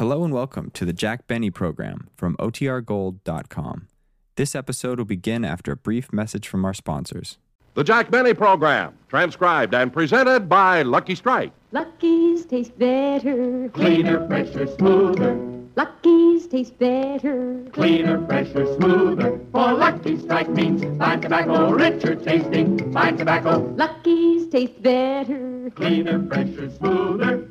Hello 0.00 0.24
and 0.24 0.32
welcome 0.32 0.70
to 0.70 0.86
the 0.86 0.94
Jack 0.94 1.26
Benny 1.26 1.50
program 1.50 2.08
from 2.16 2.34
OTRGold.com. 2.38 3.88
This 4.36 4.54
episode 4.54 4.96
will 4.96 5.04
begin 5.04 5.44
after 5.44 5.72
a 5.72 5.76
brief 5.76 6.10
message 6.10 6.48
from 6.48 6.64
our 6.64 6.72
sponsors. 6.72 7.36
The 7.74 7.84
Jack 7.84 8.10
Benny 8.10 8.32
Program, 8.32 8.94
transcribed 9.10 9.74
and 9.74 9.92
presented 9.92 10.48
by 10.48 10.80
Lucky 10.80 11.14
Strike. 11.14 11.52
Lucky's 11.72 12.46
taste 12.46 12.78
better. 12.78 13.68
Cleaner, 13.74 14.26
fresher, 14.26 14.66
smoother. 14.68 15.34
Lucky's 15.76 16.46
taste 16.46 16.78
better. 16.78 17.62
Cleaner, 17.70 18.26
fresher, 18.26 18.74
smoother. 18.76 19.38
For 19.52 19.74
Lucky 19.74 20.18
Strike 20.18 20.48
means 20.48 20.82
fine 20.98 21.20
tobacco, 21.20 21.72
richer 21.72 22.14
tasting. 22.14 22.90
Fine 22.94 23.18
tobacco, 23.18 23.70
Lucky's 23.76 24.48
taste 24.48 24.82
better. 24.82 25.70
cleaner, 25.74 26.26
fresher, 26.26 26.70
smoother. 26.70 27.46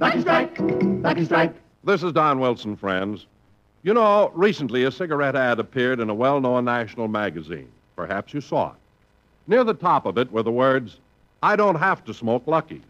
Lucky 0.00 0.20
Strike, 0.22 0.56
Lucky 0.58 1.26
Strike. 1.26 1.61
This 1.84 2.04
is 2.04 2.12
Don 2.12 2.38
Wilson, 2.38 2.76
friends. 2.76 3.26
You 3.82 3.92
know, 3.92 4.30
recently 4.34 4.84
a 4.84 4.92
cigarette 4.92 5.34
ad 5.34 5.58
appeared 5.58 5.98
in 5.98 6.08
a 6.10 6.14
well 6.14 6.40
known 6.40 6.64
national 6.64 7.08
magazine. 7.08 7.72
Perhaps 7.96 8.32
you 8.32 8.40
saw 8.40 8.68
it. 8.68 8.76
Near 9.48 9.64
the 9.64 9.74
top 9.74 10.06
of 10.06 10.16
it 10.16 10.30
were 10.30 10.44
the 10.44 10.52
words, 10.52 10.98
I 11.42 11.56
don't 11.56 11.74
have 11.74 12.04
to 12.04 12.14
smoke 12.14 12.46
Lucky's. 12.46 12.80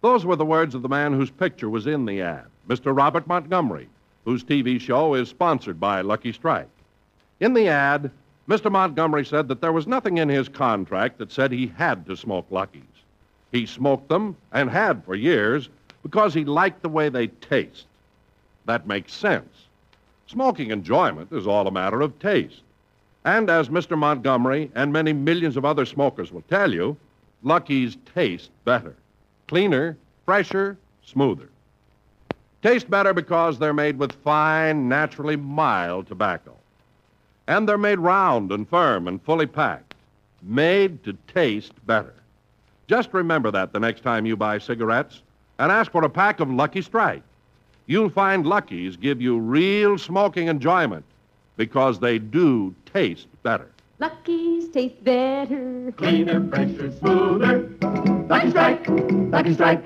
Those 0.00 0.24
were 0.24 0.34
the 0.34 0.46
words 0.46 0.74
of 0.74 0.80
the 0.80 0.88
man 0.88 1.12
whose 1.12 1.28
picture 1.30 1.68
was 1.68 1.86
in 1.86 2.06
the 2.06 2.22
ad, 2.22 2.46
Mr. 2.66 2.96
Robert 2.96 3.26
Montgomery, 3.26 3.86
whose 4.24 4.42
TV 4.42 4.80
show 4.80 5.12
is 5.12 5.28
sponsored 5.28 5.78
by 5.78 6.00
Lucky 6.00 6.32
Strike. 6.32 6.70
In 7.40 7.52
the 7.52 7.68
ad, 7.68 8.10
Mr. 8.48 8.72
Montgomery 8.72 9.26
said 9.26 9.46
that 9.48 9.60
there 9.60 9.72
was 9.72 9.86
nothing 9.86 10.16
in 10.16 10.30
his 10.30 10.48
contract 10.48 11.18
that 11.18 11.32
said 11.32 11.52
he 11.52 11.66
had 11.66 12.06
to 12.06 12.16
smoke 12.16 12.46
Lucky's. 12.48 12.82
He 13.52 13.66
smoked 13.66 14.08
them 14.08 14.38
and 14.52 14.70
had 14.70 15.04
for 15.04 15.14
years 15.14 15.68
because 16.02 16.32
he 16.32 16.46
liked 16.46 16.80
the 16.80 16.88
way 16.88 17.10
they 17.10 17.26
taste. 17.26 17.84
That 18.66 18.86
makes 18.86 19.14
sense. 19.14 19.66
Smoking 20.26 20.70
enjoyment 20.70 21.32
is 21.32 21.46
all 21.46 21.66
a 21.66 21.72
matter 21.72 22.00
of 22.00 22.18
taste. 22.18 22.62
And 23.24 23.48
as 23.48 23.68
Mr. 23.68 23.96
Montgomery 23.96 24.70
and 24.74 24.92
many 24.92 25.12
millions 25.12 25.56
of 25.56 25.64
other 25.64 25.84
smokers 25.84 26.32
will 26.32 26.42
tell 26.42 26.72
you, 26.72 26.96
Lucky's 27.42 27.96
taste 28.14 28.50
better. 28.64 28.94
Cleaner, 29.48 29.96
fresher, 30.24 30.76
smoother. 31.02 31.48
Taste 32.62 32.90
better 32.90 33.12
because 33.12 33.58
they're 33.58 33.72
made 33.72 33.98
with 33.98 34.12
fine, 34.24 34.88
naturally 34.88 35.36
mild 35.36 36.08
tobacco. 36.08 36.56
And 37.46 37.68
they're 37.68 37.78
made 37.78 38.00
round 38.00 38.50
and 38.50 38.68
firm 38.68 39.06
and 39.06 39.22
fully 39.22 39.46
packed. 39.46 39.94
Made 40.42 41.04
to 41.04 41.12
taste 41.32 41.74
better. 41.86 42.14
Just 42.88 43.12
remember 43.12 43.50
that 43.52 43.72
the 43.72 43.80
next 43.80 44.02
time 44.02 44.26
you 44.26 44.36
buy 44.36 44.58
cigarettes 44.58 45.22
and 45.58 45.70
ask 45.70 45.92
for 45.92 46.04
a 46.04 46.10
pack 46.10 46.40
of 46.40 46.50
Lucky 46.50 46.82
Strike. 46.82 47.22
You'll 47.88 48.10
find 48.10 48.44
Lucky's 48.44 48.96
give 48.96 49.20
you 49.20 49.38
real 49.38 49.96
smoking 49.96 50.48
enjoyment 50.48 51.04
because 51.56 52.00
they 52.00 52.18
do 52.18 52.74
taste 52.92 53.28
better. 53.44 53.70
Lucky's 54.00 54.68
taste 54.68 55.02
better. 55.04 55.92
Cleaner, 55.96 56.46
fresher, 56.48 56.92
smoother. 56.98 57.70
Lucky 58.28 58.50
Strike, 58.50 58.86
Lucky 58.88 59.54
Strike. 59.54 59.84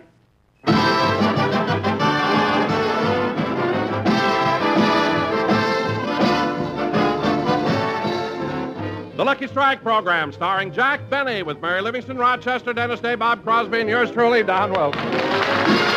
The 9.17 9.25
Lucky 9.25 9.47
Strike 9.47 9.83
program 9.83 10.33
starring 10.33 10.73
Jack 10.73 11.11
Benny 11.11 11.43
with 11.43 11.61
Mary 11.61 11.83
Livingstone, 11.83 12.17
Rochester, 12.17 12.73
Dennis 12.73 13.01
Day, 13.01 13.15
Bob 13.15 13.45
Crosby, 13.45 13.81
and 13.81 13.91
yours 13.91 14.11
truly, 14.11 14.43
Don 14.43 14.73
Wilson. 14.73 15.90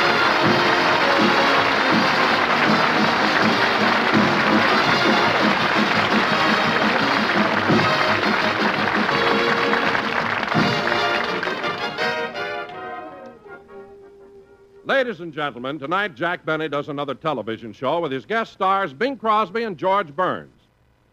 Ladies 15.03 15.19
and 15.19 15.33
gentlemen, 15.33 15.79
tonight 15.79 16.15
Jack 16.15 16.45
Benny 16.45 16.69
does 16.69 16.87
another 16.87 17.13
television 17.13 17.73
show 17.73 17.99
with 17.99 18.13
his 18.13 18.25
guest 18.25 18.53
stars 18.53 18.93
Bing 18.93 19.17
Crosby 19.17 19.63
and 19.63 19.77
George 19.77 20.15
Burns. 20.15 20.55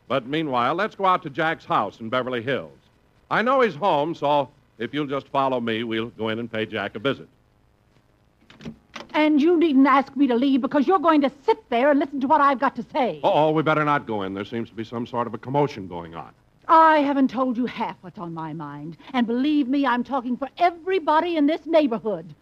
But 0.07 0.29
meanwhile, 0.29 0.77
let's 0.77 0.95
go 0.95 1.07
out 1.07 1.25
to 1.25 1.29
Jack's 1.29 1.65
house 1.65 1.99
in 1.99 2.09
Beverly 2.09 2.41
Hills. 2.41 2.79
I 3.33 3.43
know 3.43 3.63
he's 3.63 3.75
home, 3.75 4.15
so 4.15 4.49
if 4.79 4.95
you'll 4.95 5.09
just 5.09 5.27
follow 5.27 5.61
me, 5.61 5.83
we'll 5.83 6.11
go 6.11 6.29
in 6.29 6.39
and 6.39 6.49
pay 6.49 6.67
Jack 6.67 6.95
a 6.95 7.01
visit. 7.01 7.29
And 9.13 9.43
you 9.43 9.59
needn't 9.59 9.89
ask 9.89 10.15
me 10.15 10.29
to 10.29 10.37
leave 10.37 10.61
because 10.61 10.87
you're 10.87 11.01
going 11.01 11.23
to 11.23 11.33
sit 11.45 11.69
there 11.69 11.91
and 11.91 11.99
listen 11.99 12.21
to 12.21 12.29
what 12.29 12.41
I've 12.41 12.61
got 12.61 12.77
to 12.77 12.85
say. 12.93 13.19
Oh, 13.25 13.51
we 13.51 13.65
better 13.65 13.85
not 13.85 14.07
go 14.07 14.23
in. 14.23 14.35
There 14.35 14.45
seems 14.45 14.69
to 14.69 14.75
be 14.77 14.85
some 14.85 15.05
sort 15.05 15.27
of 15.27 15.35
a 15.35 15.39
commotion 15.39 15.89
going 15.89 16.15
on. 16.15 16.31
I 16.69 16.99
haven't 16.99 17.29
told 17.29 17.57
you 17.57 17.67
half 17.67 17.97
what's 18.03 18.21
on 18.21 18.35
my 18.35 18.53
mind. 18.53 18.99
And 19.15 19.27
believe 19.27 19.67
me, 19.67 19.85
I'm 19.85 20.05
talking 20.05 20.37
for 20.37 20.49
everybody 20.59 21.37
in 21.37 21.49
this 21.49 21.67
neighborhood. 21.67 22.37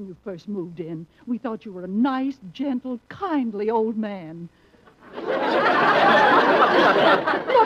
When 0.00 0.08
you 0.08 0.16
first 0.24 0.48
moved 0.48 0.80
in, 0.80 1.06
we 1.26 1.36
thought 1.36 1.66
you 1.66 1.74
were 1.74 1.84
a 1.84 1.86
nice, 1.86 2.38
gentle, 2.54 2.98
kindly 3.10 3.68
old 3.68 3.98
man. 3.98 4.48
but 5.12 5.26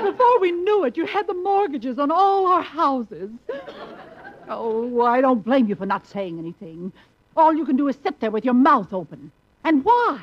before 0.03 0.41
we 0.41 0.51
knew 0.51 0.83
it, 0.83 0.97
you 0.97 1.07
had 1.07 1.29
the 1.29 1.35
mortgages 1.35 1.97
on 1.97 2.11
all 2.11 2.49
our 2.49 2.61
houses. 2.61 3.31
Oh, 4.49 5.03
I 5.03 5.21
don't 5.21 5.45
blame 5.45 5.69
you 5.69 5.77
for 5.77 5.87
not 5.87 6.09
saying 6.09 6.41
anything. 6.41 6.93
All 7.37 7.55
you 7.55 7.65
can 7.65 7.77
do 7.77 7.87
is 7.87 7.97
sit 8.03 8.19
there 8.19 8.33
with 8.33 8.45
your 8.45 8.55
mouth 8.55 8.93
open. 8.93 9.31
And 9.63 9.85
why? 9.85 10.21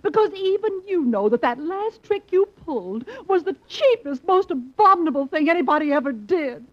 Because 0.00 0.32
even 0.32 0.80
you 0.86 1.04
know 1.04 1.28
that 1.28 1.42
that 1.42 1.58
last 1.58 2.02
trick 2.02 2.32
you 2.32 2.46
pulled 2.64 3.04
was 3.28 3.42
the 3.44 3.56
cheapest, 3.68 4.26
most 4.26 4.50
abominable 4.50 5.26
thing 5.26 5.50
anybody 5.50 5.92
ever 5.92 6.12
did. 6.12 6.64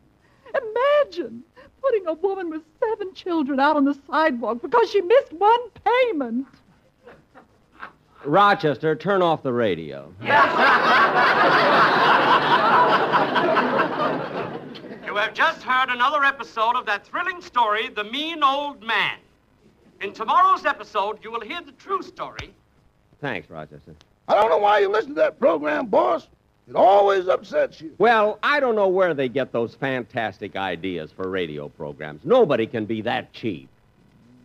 Imagine 0.55 1.43
putting 1.81 2.07
a 2.07 2.13
woman 2.13 2.49
with 2.49 2.61
seven 2.79 3.13
children 3.13 3.59
out 3.59 3.75
on 3.75 3.85
the 3.85 3.97
sidewalk 4.09 4.61
because 4.61 4.89
she 4.89 5.01
missed 5.01 5.33
one 5.33 5.59
payment. 5.85 6.47
Rochester, 8.25 8.95
turn 8.95 9.21
off 9.21 9.43
the 9.43 9.53
radio. 9.53 10.13
You 15.05 15.15
have 15.15 15.33
just 15.33 15.63
heard 15.63 15.89
another 15.89 16.23
episode 16.23 16.75
of 16.75 16.85
that 16.85 17.05
thrilling 17.05 17.41
story, 17.41 17.89
The 17.89 18.03
Mean 18.03 18.43
Old 18.43 18.83
Man. 18.83 19.17
In 20.01 20.13
tomorrow's 20.13 20.65
episode, 20.65 21.19
you 21.23 21.31
will 21.31 21.41
hear 21.41 21.61
the 21.61 21.71
true 21.73 22.01
story. 22.01 22.53
Thanks, 23.19 23.49
Rochester. 23.49 23.95
I 24.27 24.35
don't 24.35 24.49
know 24.49 24.59
why 24.59 24.79
you 24.79 24.89
listen 24.89 25.09
to 25.09 25.15
that 25.15 25.39
program, 25.39 25.87
boss. 25.87 26.27
It 26.69 26.75
always 26.75 27.27
upsets 27.27 27.81
you. 27.81 27.95
Well, 27.97 28.37
I 28.43 28.59
don't 28.59 28.75
know 28.75 28.87
where 28.87 29.15
they 29.15 29.27
get 29.27 29.51
those 29.51 29.73
fantastic 29.73 30.55
ideas 30.55 31.11
for 31.11 31.27
radio 31.27 31.67
programs. 31.67 32.23
Nobody 32.23 32.67
can 32.67 32.85
be 32.85 33.01
that 33.01 33.33
cheap. 33.33 33.67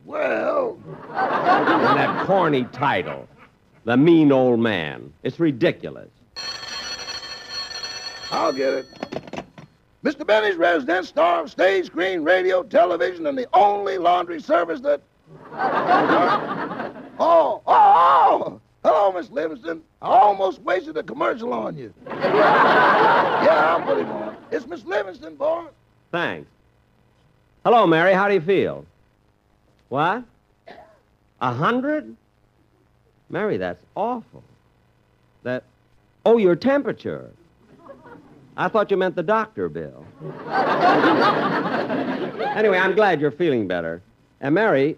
Well, 0.07 0.79
And 1.11 1.99
that 1.99 2.27
corny 2.27 2.65
title, 2.73 3.29
The 3.85 3.99
Mean 3.99 4.33
Old 4.33 4.59
Man. 4.61 5.13
It's 5.23 5.39
ridiculous. 5.39 6.09
I'll 8.31 8.53
get 8.53 8.73
it. 8.73 8.87
Mr. 10.03 10.27
Benny's 10.27 10.57
resident 10.57 11.07
star 11.07 11.43
of 11.43 11.51
stage, 11.51 11.87
screen, 11.87 12.23
radio, 12.23 12.63
television, 12.63 13.27
and 13.27 13.37
the 13.37 13.47
only 13.53 13.99
laundry 13.99 14.41
service 14.41 14.81
that. 14.81 15.01
oh, 15.55 16.93
oh, 17.19 17.63
oh! 17.67 18.44
Miss 19.15 19.31
Livingstone. 19.31 19.83
I 20.03 20.09
almost 20.09 20.61
wasted 20.63 20.97
a 20.97 21.03
commercial 21.03 21.53
on 21.53 21.77
you. 21.77 21.95
yeah, 22.07 23.77
I'll 23.79 23.87
put 23.87 23.99
him 23.99 24.11
on. 24.11 24.37
It's 24.51 24.67
Miss 24.67 24.85
Livingstone, 24.85 25.37
boy. 25.37 25.67
Thanks. 26.11 26.49
Hello, 27.65 27.87
Mary. 27.87 28.13
How 28.13 28.27
do 28.29 28.35
you 28.35 28.41
feel? 28.41 28.85
What? 29.89 30.25
A 31.41 31.53
hundred? 31.53 32.17
Mary, 33.31 33.57
that's 33.57 33.83
awful. 33.95 34.43
That. 35.45 35.63
Oh, 36.27 36.37
your 36.39 36.57
temperature. 36.57 37.31
I 38.57 38.69
thought 38.69 38.91
you 38.91 38.97
meant 38.97 39.17
the 39.17 39.23
doctor 39.23 39.69
bill. 39.69 40.05
anyway, 42.57 42.79
I'm 42.79 42.95
glad 42.95 43.21
you're 43.21 43.33
feeling 43.33 43.67
better. 43.67 44.01
And 44.41 44.55
Mary, 44.55 44.97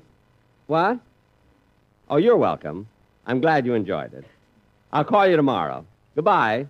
what? 0.66 0.98
Oh, 2.08 2.16
you're 2.16 2.36
welcome. 2.36 2.86
I'm 3.26 3.40
glad 3.40 3.66
you 3.66 3.74
enjoyed 3.74 4.14
it. 4.14 4.24
I'll 4.92 5.04
call 5.04 5.26
you 5.26 5.36
tomorrow. 5.36 5.84
Goodbye. 6.14 6.66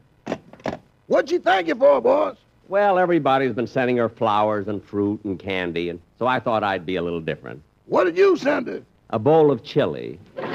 What'd 1.07 1.31
she 1.31 1.39
thank 1.39 1.69
you 1.69 1.75
for, 1.75 2.01
boss? 2.01 2.37
Well, 2.69 2.99
everybody's 2.99 3.53
been 3.53 3.69
sending 3.69 3.97
her 3.99 4.09
flowers 4.09 4.67
and 4.67 4.83
fruit 4.83 5.21
and 5.25 5.39
candy, 5.39 5.89
and 5.89 6.01
so 6.19 6.27
I 6.27 6.41
thought 6.41 6.65
I'd 6.65 6.85
be 6.85 6.97
a 6.97 7.03
little 7.03 7.21
different. 7.21 7.63
What 7.87 8.05
did 8.05 8.17
you 8.17 8.37
send 8.37 8.67
her? 8.67 8.83
A 9.11 9.19
bowl 9.21 9.53
of 9.53 9.63
chili. 9.63 10.19
it's 10.37 10.51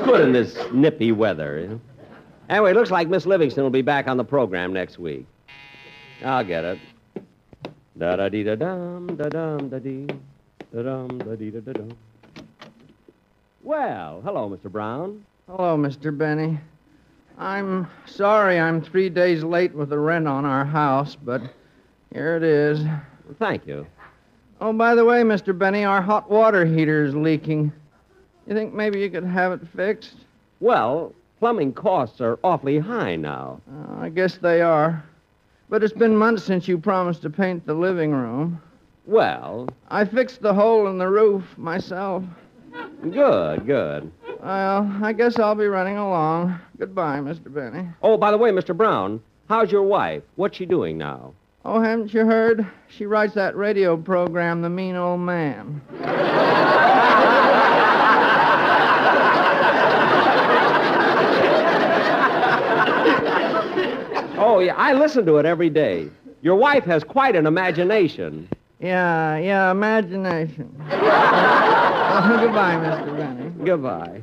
good 0.00 0.20
in 0.20 0.32
this 0.32 0.58
nippy 0.72 1.12
weather. 1.12 1.60
You 1.60 1.68
know? 1.68 1.80
Anyway, 2.48 2.72
it 2.72 2.74
looks 2.74 2.90
like 2.90 3.08
Miss 3.08 3.26
Livingstone 3.26 3.62
will 3.64 3.70
be 3.70 3.82
back 3.82 4.08
on 4.08 4.16
the 4.16 4.24
program 4.24 4.72
next 4.72 4.98
week. 4.98 5.26
I'll 6.24 6.44
get 6.44 6.64
it. 6.64 6.78
Da 7.98 8.16
da 8.16 8.28
dee 8.28 8.42
da 8.42 8.56
dum 8.56 9.16
da 9.16 9.28
dum 9.28 9.68
da 9.68 9.78
dee 9.78 10.06
da 10.74 10.82
dum 10.82 11.18
da 11.18 11.36
dee 11.36 11.50
da 11.50 11.60
da 11.60 11.72
dum. 11.72 11.96
Well, 13.66 14.20
hello, 14.22 14.48
Mr. 14.48 14.70
Brown. 14.70 15.26
Hello, 15.48 15.76
Mr. 15.76 16.16
Benny. 16.16 16.60
I'm 17.36 17.88
sorry 18.04 18.60
I'm 18.60 18.80
three 18.80 19.08
days 19.08 19.42
late 19.42 19.74
with 19.74 19.88
the 19.88 19.98
rent 19.98 20.28
on 20.28 20.44
our 20.44 20.64
house, 20.64 21.16
but 21.16 21.42
here 22.12 22.36
it 22.36 22.44
is. 22.44 22.78
Thank 23.40 23.66
you. 23.66 23.84
Oh, 24.60 24.72
by 24.72 24.94
the 24.94 25.04
way, 25.04 25.22
Mr. 25.22 25.58
Benny, 25.58 25.82
our 25.82 26.00
hot 26.00 26.30
water 26.30 26.64
heater 26.64 27.02
is 27.02 27.16
leaking. 27.16 27.72
You 28.46 28.54
think 28.54 28.72
maybe 28.72 29.00
you 29.00 29.10
could 29.10 29.24
have 29.24 29.50
it 29.50 29.66
fixed? 29.74 30.14
Well, 30.60 31.12
plumbing 31.40 31.72
costs 31.72 32.20
are 32.20 32.38
awfully 32.44 32.78
high 32.78 33.16
now. 33.16 33.60
Uh, 33.68 34.00
I 34.00 34.10
guess 34.10 34.38
they 34.38 34.60
are. 34.60 35.04
But 35.68 35.82
it's 35.82 35.92
been 35.92 36.16
months 36.16 36.44
since 36.44 36.68
you 36.68 36.78
promised 36.78 37.22
to 37.22 37.30
paint 37.30 37.66
the 37.66 37.74
living 37.74 38.12
room. 38.12 38.62
Well, 39.06 39.68
I 39.88 40.04
fixed 40.04 40.40
the 40.40 40.54
hole 40.54 40.86
in 40.86 40.98
the 40.98 41.08
roof 41.08 41.42
myself. 41.58 42.22
Good, 43.10 43.66
good. 43.66 44.12
Well, 44.42 44.98
I 45.02 45.12
guess 45.12 45.38
I'll 45.38 45.54
be 45.54 45.66
running 45.66 45.96
along. 45.96 46.58
Goodbye, 46.78 47.18
Mr. 47.18 47.52
Benny. 47.52 47.88
Oh, 48.02 48.16
by 48.16 48.30
the 48.30 48.38
way, 48.38 48.50
Mr. 48.50 48.76
Brown, 48.76 49.20
how's 49.48 49.72
your 49.72 49.82
wife? 49.82 50.22
What's 50.36 50.56
she 50.56 50.66
doing 50.66 50.98
now? 50.98 51.34
Oh, 51.64 51.80
haven't 51.80 52.14
you 52.14 52.24
heard? 52.24 52.66
She 52.88 53.06
writes 53.06 53.34
that 53.34 53.56
radio 53.56 53.96
program, 53.96 54.62
The 54.62 54.70
Mean 54.70 54.94
Old 54.94 55.20
Man. 55.20 55.80
Oh, 64.38 64.58
yeah, 64.60 64.74
I 64.76 64.92
listen 64.92 65.24
to 65.26 65.38
it 65.38 65.46
every 65.46 65.70
day. 65.70 66.08
Your 66.42 66.56
wife 66.56 66.84
has 66.84 67.02
quite 67.02 67.34
an 67.34 67.46
imagination. 67.46 68.48
Yeah, 68.78 69.38
yeah, 69.38 69.70
imagination. 69.70 70.72
Oh, 72.16 72.40
goodbye, 72.44 72.74
Mr. 72.76 73.16
Benny. 73.16 73.50
Goodbye. 73.64 74.22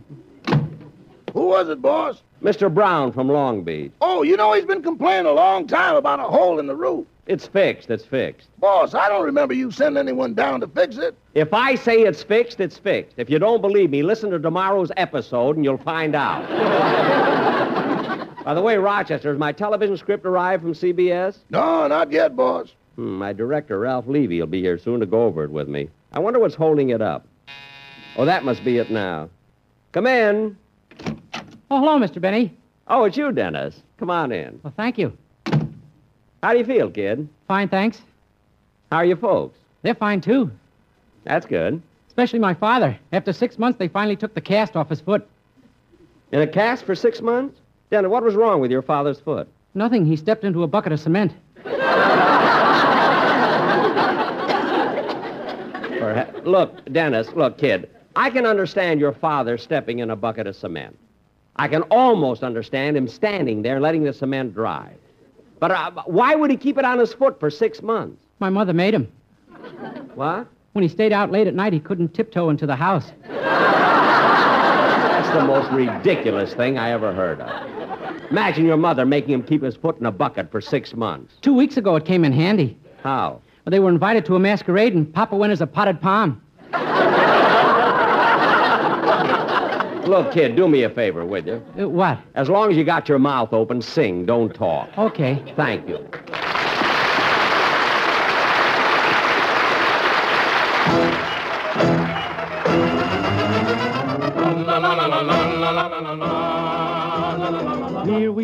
Who 1.33 1.47
was 1.47 1.69
it, 1.69 1.81
boss? 1.81 2.21
Mr. 2.43 2.71
Brown 2.73 3.11
from 3.11 3.27
Long 3.29 3.63
Beach. 3.63 3.91
Oh, 4.01 4.21
you 4.21 4.37
know 4.37 4.53
he's 4.53 4.65
been 4.65 4.83
complaining 4.83 5.25
a 5.25 5.31
long 5.31 5.65
time 5.65 5.95
about 5.95 6.19
a 6.19 6.23
hole 6.23 6.59
in 6.59 6.67
the 6.67 6.75
roof. 6.75 7.07
It's 7.25 7.47
fixed, 7.47 7.89
it's 7.89 8.03
fixed. 8.03 8.49
Boss, 8.59 8.93
I 8.93 9.07
don't 9.07 9.23
remember 9.23 9.53
you 9.53 9.71
sending 9.71 9.97
anyone 9.97 10.33
down 10.33 10.59
to 10.59 10.67
fix 10.67 10.97
it. 10.97 11.15
If 11.33 11.53
I 11.53 11.75
say 11.75 12.01
it's 12.01 12.21
fixed, 12.21 12.59
it's 12.59 12.77
fixed. 12.77 13.13
If 13.17 13.29
you 13.29 13.39
don't 13.39 13.61
believe 13.61 13.89
me, 13.89 14.03
listen 14.03 14.29
to 14.31 14.39
tomorrow's 14.39 14.91
episode 14.97 15.55
and 15.55 15.63
you'll 15.63 15.77
find 15.77 16.15
out. 16.15 16.45
By 18.43 18.53
the 18.53 18.61
way, 18.61 18.75
Rochester, 18.75 19.29
has 19.29 19.39
my 19.39 19.53
television 19.53 19.95
script 19.95 20.25
arrived 20.25 20.63
from 20.63 20.73
CBS? 20.73 21.37
No, 21.49 21.87
not 21.87 22.11
yet, 22.11 22.35
boss. 22.35 22.73
Hmm, 22.97 23.15
my 23.17 23.31
director, 23.31 23.79
Ralph 23.79 24.05
Levy, 24.07 24.41
will 24.41 24.47
be 24.47 24.59
here 24.59 24.77
soon 24.77 24.99
to 24.99 25.05
go 25.05 25.23
over 25.23 25.45
it 25.45 25.49
with 25.49 25.69
me. 25.69 25.89
I 26.11 26.19
wonder 26.19 26.39
what's 26.39 26.55
holding 26.55 26.89
it 26.89 27.01
up. 27.01 27.25
Oh, 28.15 28.25
that 28.25 28.43
must 28.45 28.63
be 28.63 28.77
it 28.77 28.91
now. 28.91 29.29
Come 29.91 30.05
in. 30.07 30.55
Oh, 31.71 31.79
hello, 31.79 31.97
Mr. 31.99 32.21
Benny. 32.21 32.55
Oh, 32.87 33.05
it's 33.05 33.17
you, 33.17 33.31
Dennis. 33.31 33.81
Come 33.97 34.09
on 34.09 34.31
in. 34.31 34.59
Well, 34.63 34.73
thank 34.75 34.97
you. 34.97 35.17
How 36.43 36.51
do 36.51 36.59
you 36.59 36.65
feel, 36.65 36.91
kid? 36.91 37.27
Fine, 37.47 37.69
thanks. 37.69 38.01
How 38.91 38.97
are 38.97 39.05
your 39.05 39.17
folks? 39.17 39.57
They're 39.81 39.95
fine, 39.95 40.21
too. 40.21 40.51
That's 41.23 41.45
good. 41.45 41.81
Especially 42.07 42.39
my 42.39 42.53
father. 42.53 42.97
After 43.11 43.33
six 43.33 43.57
months, 43.57 43.79
they 43.79 43.87
finally 43.87 44.15
took 44.15 44.35
the 44.35 44.41
cast 44.41 44.75
off 44.75 44.89
his 44.89 45.01
foot. 45.01 45.27
In 46.31 46.41
a 46.41 46.47
cast 46.47 46.85
for 46.85 46.93
six 46.95 47.21
months? 47.21 47.59
Dennis, 47.89 48.09
what 48.09 48.23
was 48.23 48.35
wrong 48.35 48.59
with 48.59 48.69
your 48.71 48.81
father's 48.81 49.19
foot? 49.19 49.47
Nothing. 49.73 50.05
He 50.05 50.15
stepped 50.15 50.43
into 50.43 50.61
a 50.63 50.67
bucket 50.67 50.91
of 50.91 50.99
cement. 50.99 51.33
Perhaps. 56.03 56.45
Look, 56.45 56.91
Dennis, 56.91 57.29
look, 57.33 57.57
kid. 57.57 57.89
I 58.15 58.29
can 58.29 58.45
understand 58.45 58.99
your 58.99 59.13
father 59.13 59.57
stepping 59.57 59.99
in 59.99 60.09
a 60.09 60.15
bucket 60.15 60.47
of 60.47 60.55
cement. 60.55 60.97
I 61.55 61.67
can 61.67 61.83
almost 61.83 62.43
understand 62.43 62.97
him 62.97 63.07
standing 63.07 63.61
there 63.61 63.79
letting 63.79 64.03
the 64.03 64.13
cement 64.13 64.53
dry. 64.53 64.91
But 65.59 65.71
uh, 65.71 65.91
why 66.05 66.35
would 66.35 66.51
he 66.51 66.57
keep 66.57 66.77
it 66.77 66.85
on 66.85 66.99
his 66.99 67.13
foot 67.13 67.39
for 67.39 67.49
six 67.49 67.81
months? 67.81 68.21
My 68.39 68.49
mother 68.49 68.73
made 68.73 68.93
him. 68.93 69.11
What? 70.15 70.47
When 70.73 70.83
he 70.83 70.89
stayed 70.89 71.13
out 71.13 71.31
late 71.31 71.47
at 71.47 71.55
night, 71.55 71.73
he 71.73 71.79
couldn't 71.79 72.13
tiptoe 72.13 72.49
into 72.49 72.65
the 72.65 72.75
house. 72.75 73.11
That's 73.29 75.29
the 75.37 75.45
most 75.45 75.71
ridiculous 75.71 76.53
thing 76.53 76.77
I 76.77 76.91
ever 76.91 77.13
heard 77.13 77.39
of. 77.39 78.31
Imagine 78.31 78.65
your 78.65 78.77
mother 78.77 79.05
making 79.05 79.33
him 79.33 79.43
keep 79.43 79.61
his 79.61 79.75
foot 79.75 79.99
in 79.99 80.05
a 80.05 80.11
bucket 80.11 80.51
for 80.51 80.59
six 80.59 80.95
months. 80.95 81.35
Two 81.41 81.53
weeks 81.53 81.77
ago, 81.77 81.95
it 81.95 82.05
came 82.05 82.25
in 82.25 82.33
handy. 82.33 82.77
How? 83.03 83.41
Well, 83.63 83.71
they 83.71 83.79
were 83.79 83.89
invited 83.89 84.25
to 84.25 84.35
a 84.35 84.39
masquerade, 84.39 84.93
and 84.93 85.13
Papa 85.13 85.35
went 85.35 85.53
as 85.53 85.61
a 85.61 85.67
potted 85.67 86.01
palm. 86.01 86.41
Look, 90.05 90.33
kid, 90.33 90.55
do 90.55 90.67
me 90.67 90.83
a 90.83 90.89
favor, 90.89 91.25
will 91.25 91.45
you? 91.45 91.63
Uh, 91.79 91.87
what? 91.87 92.19
As 92.35 92.49
long 92.49 92.69
as 92.71 92.77
you 92.77 92.83
got 92.83 93.07
your 93.07 93.19
mouth 93.19 93.53
open, 93.53 93.81
sing, 93.81 94.25
don't 94.25 94.53
talk. 94.53 94.89
Okay. 94.97 95.41
Thank 95.55 95.87
you. 95.87 96.07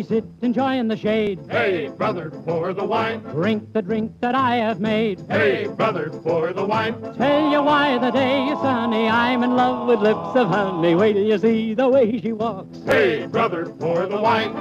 We 0.00 0.06
sit 0.06 0.24
enjoying 0.40 0.88
the 0.88 0.96
shade. 0.96 1.38
Hey, 1.50 1.88
brother, 1.88 2.30
pour 2.30 2.72
the 2.72 2.82
wine. 2.82 3.20
Drink 3.20 3.70
the 3.74 3.82
drink 3.82 4.10
that 4.22 4.34
I 4.34 4.56
have 4.56 4.80
made. 4.80 5.20
Hey, 5.28 5.66
brother, 5.66 6.08
pour 6.08 6.54
the 6.54 6.64
wine. 6.64 6.94
Tell 7.18 7.50
you 7.50 7.62
why 7.62 7.98
the 7.98 8.10
day 8.10 8.46
is 8.46 8.58
sunny. 8.60 9.08
I'm 9.08 9.42
in 9.42 9.56
love 9.56 9.88
with 9.88 10.00
lips 10.00 10.34
of 10.36 10.48
honey. 10.48 10.94
Wait 10.94 11.12
till 11.12 11.24
you 11.24 11.36
see 11.36 11.74
the 11.74 11.86
way 11.86 12.18
she 12.18 12.32
walks. 12.32 12.78
Hey, 12.86 13.26
brother, 13.26 13.66
pour 13.66 14.06
the 14.06 14.18
wine. 14.18 14.54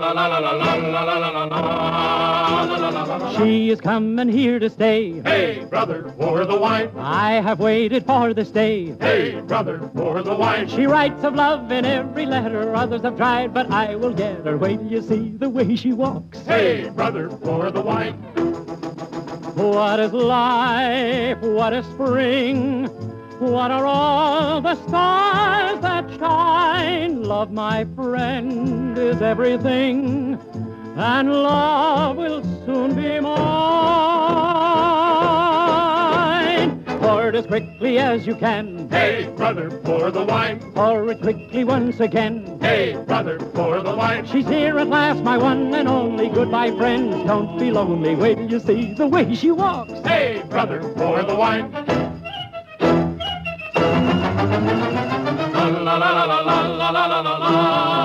La 0.00 0.12
la 0.12 0.26
la 0.26 0.38
la 0.38 0.38
la 0.38 0.52
la 0.52 0.74
la 0.74 1.02
la 1.02 1.18
la 1.18 1.28
la 1.28 1.44
la 1.44 1.44
la. 1.44 2.35
She 3.36 3.70
is 3.70 3.80
coming 3.80 4.28
here 4.28 4.58
to 4.58 4.68
stay. 4.68 5.20
Hey, 5.22 5.64
brother, 5.64 6.12
for 6.18 6.44
the 6.44 6.56
wine. 6.56 6.90
I 6.96 7.34
have 7.34 7.60
waited 7.60 8.04
for 8.04 8.34
this 8.34 8.50
day. 8.50 8.96
Hey, 8.98 9.40
brother, 9.40 9.90
for 9.94 10.22
the 10.22 10.34
wine. 10.34 10.68
She 10.68 10.86
writes 10.86 11.22
of 11.22 11.34
love 11.34 11.70
in 11.70 11.84
every 11.84 12.26
letter. 12.26 12.74
Others 12.74 13.02
have 13.02 13.16
tried, 13.16 13.54
but 13.54 13.70
I 13.70 13.94
will 13.94 14.12
get 14.12 14.44
her. 14.44 14.56
Wait 14.56 14.78
till 14.78 14.90
you 14.90 15.02
see 15.02 15.30
the 15.36 15.48
way 15.48 15.76
she 15.76 15.92
walks. 15.92 16.40
Hey, 16.40 16.88
brother, 16.90 17.30
for 17.30 17.70
the 17.70 17.80
wine. 17.80 18.14
What 19.54 20.00
is 20.00 20.12
life? 20.12 21.38
What 21.40 21.72
is 21.72 21.86
spring? 21.86 22.86
What 23.38 23.70
are 23.70 23.84
all 23.86 24.60
the 24.62 24.74
stars 24.88 25.80
that 25.80 26.10
shine? 26.18 27.22
Love, 27.22 27.52
my 27.52 27.84
friend, 27.94 28.96
is 28.96 29.20
everything, 29.20 30.38
and 30.96 31.30
love 31.30 32.16
will 32.16 32.42
soon 32.64 32.94
be 32.94 33.20
mine. 33.20 33.36
Pour 37.00 37.28
it 37.28 37.34
as 37.34 37.46
quickly 37.46 37.98
as 37.98 38.26
you 38.26 38.34
can. 38.34 38.88
Hey, 38.88 39.30
brother, 39.36 39.70
pour 39.70 40.10
the 40.10 40.24
wine. 40.24 40.58
Pour 40.72 41.10
it 41.10 41.20
quickly 41.20 41.64
once 41.64 42.00
again. 42.00 42.58
Hey, 42.60 42.96
brother, 43.06 43.38
pour 43.38 43.80
the 43.82 43.94
wine. 43.94 44.26
She's 44.26 44.46
here 44.46 44.78
at 44.78 44.88
last, 44.88 45.22
my 45.22 45.36
one 45.36 45.74
and 45.74 45.86
only. 45.86 46.28
Goodbye, 46.30 46.70
friends. 46.76 47.14
Don't 47.26 47.58
be 47.58 47.70
lonely. 47.70 48.14
Wait 48.14 48.36
till 48.36 48.50
you 48.50 48.60
see 48.60 48.94
the 48.94 49.06
way 49.06 49.34
she 49.34 49.50
walks. 49.50 49.92
Hey, 50.00 50.42
brother, 50.48 50.80
pour 50.94 51.22
the 51.22 51.34
wine. 51.34 51.70
La 55.86 55.96
la 55.96 55.96
la 55.98 56.24
la 56.24 56.40
la 56.40 56.66
la 56.66 56.90
la 56.90 57.20
la 57.20 57.20
la 57.20 57.95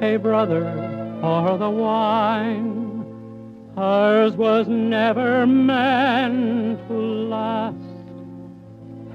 Hey, 0.00 0.16
brother, 0.16 0.62
pour 1.20 1.58
the 1.58 1.68
wine. 1.68 3.04
Hers 3.76 4.32
was 4.32 4.66
never 4.66 5.46
meant 5.46 6.88
to 6.88 6.94
last. 6.94 7.76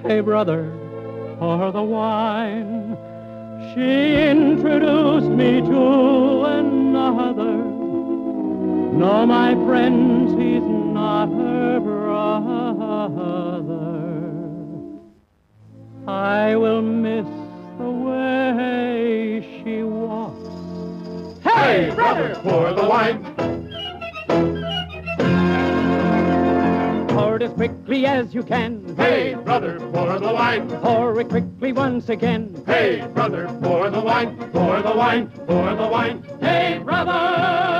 Hey, 0.03 0.19
brother, 0.19 0.71
pour 1.39 1.71
the 1.71 1.81
wine. 1.81 2.95
She 3.73 4.13
introduced 4.15 5.25
me 5.25 5.61
to 5.61 6.43
another. 6.43 7.55
No, 8.93 9.25
my 9.25 9.55
friends, 9.65 10.39
he's 10.39 10.61
not 10.61 11.29
her 11.29 11.79
brother. 11.79 12.11
I 16.07 16.55
will 16.55 16.83
miss 16.83 17.25
the 17.79 17.89
way 17.89 19.63
she 19.63 19.81
walks. 19.81 20.34
Hey, 21.65 21.89
brother, 21.89 22.35
pour 22.43 22.71
the 22.73 22.87
wine. 22.87 23.23
Pour 27.07 27.37
it 27.37 27.41
as 27.41 27.53
quickly 27.53 28.05
as 28.05 28.35
you 28.35 28.43
can. 28.43 28.95
Hey, 28.95 29.33
brother, 29.33 29.79
pour 29.91 30.19
the 30.19 30.31
wine. 30.31 30.69
Pour 30.81 31.19
it 31.19 31.27
quickly 31.27 31.73
once 31.73 32.07
again. 32.07 32.63
Hey, 32.67 33.07
brother, 33.15 33.47
pour 33.63 33.89
the 33.89 33.99
wine. 33.99 34.37
Pour 34.51 34.79
the 34.83 34.95
wine. 34.95 35.27
Pour 35.47 35.75
the 35.75 35.87
wine. 35.87 36.23
Hey, 36.39 36.77
brother, 36.83 37.74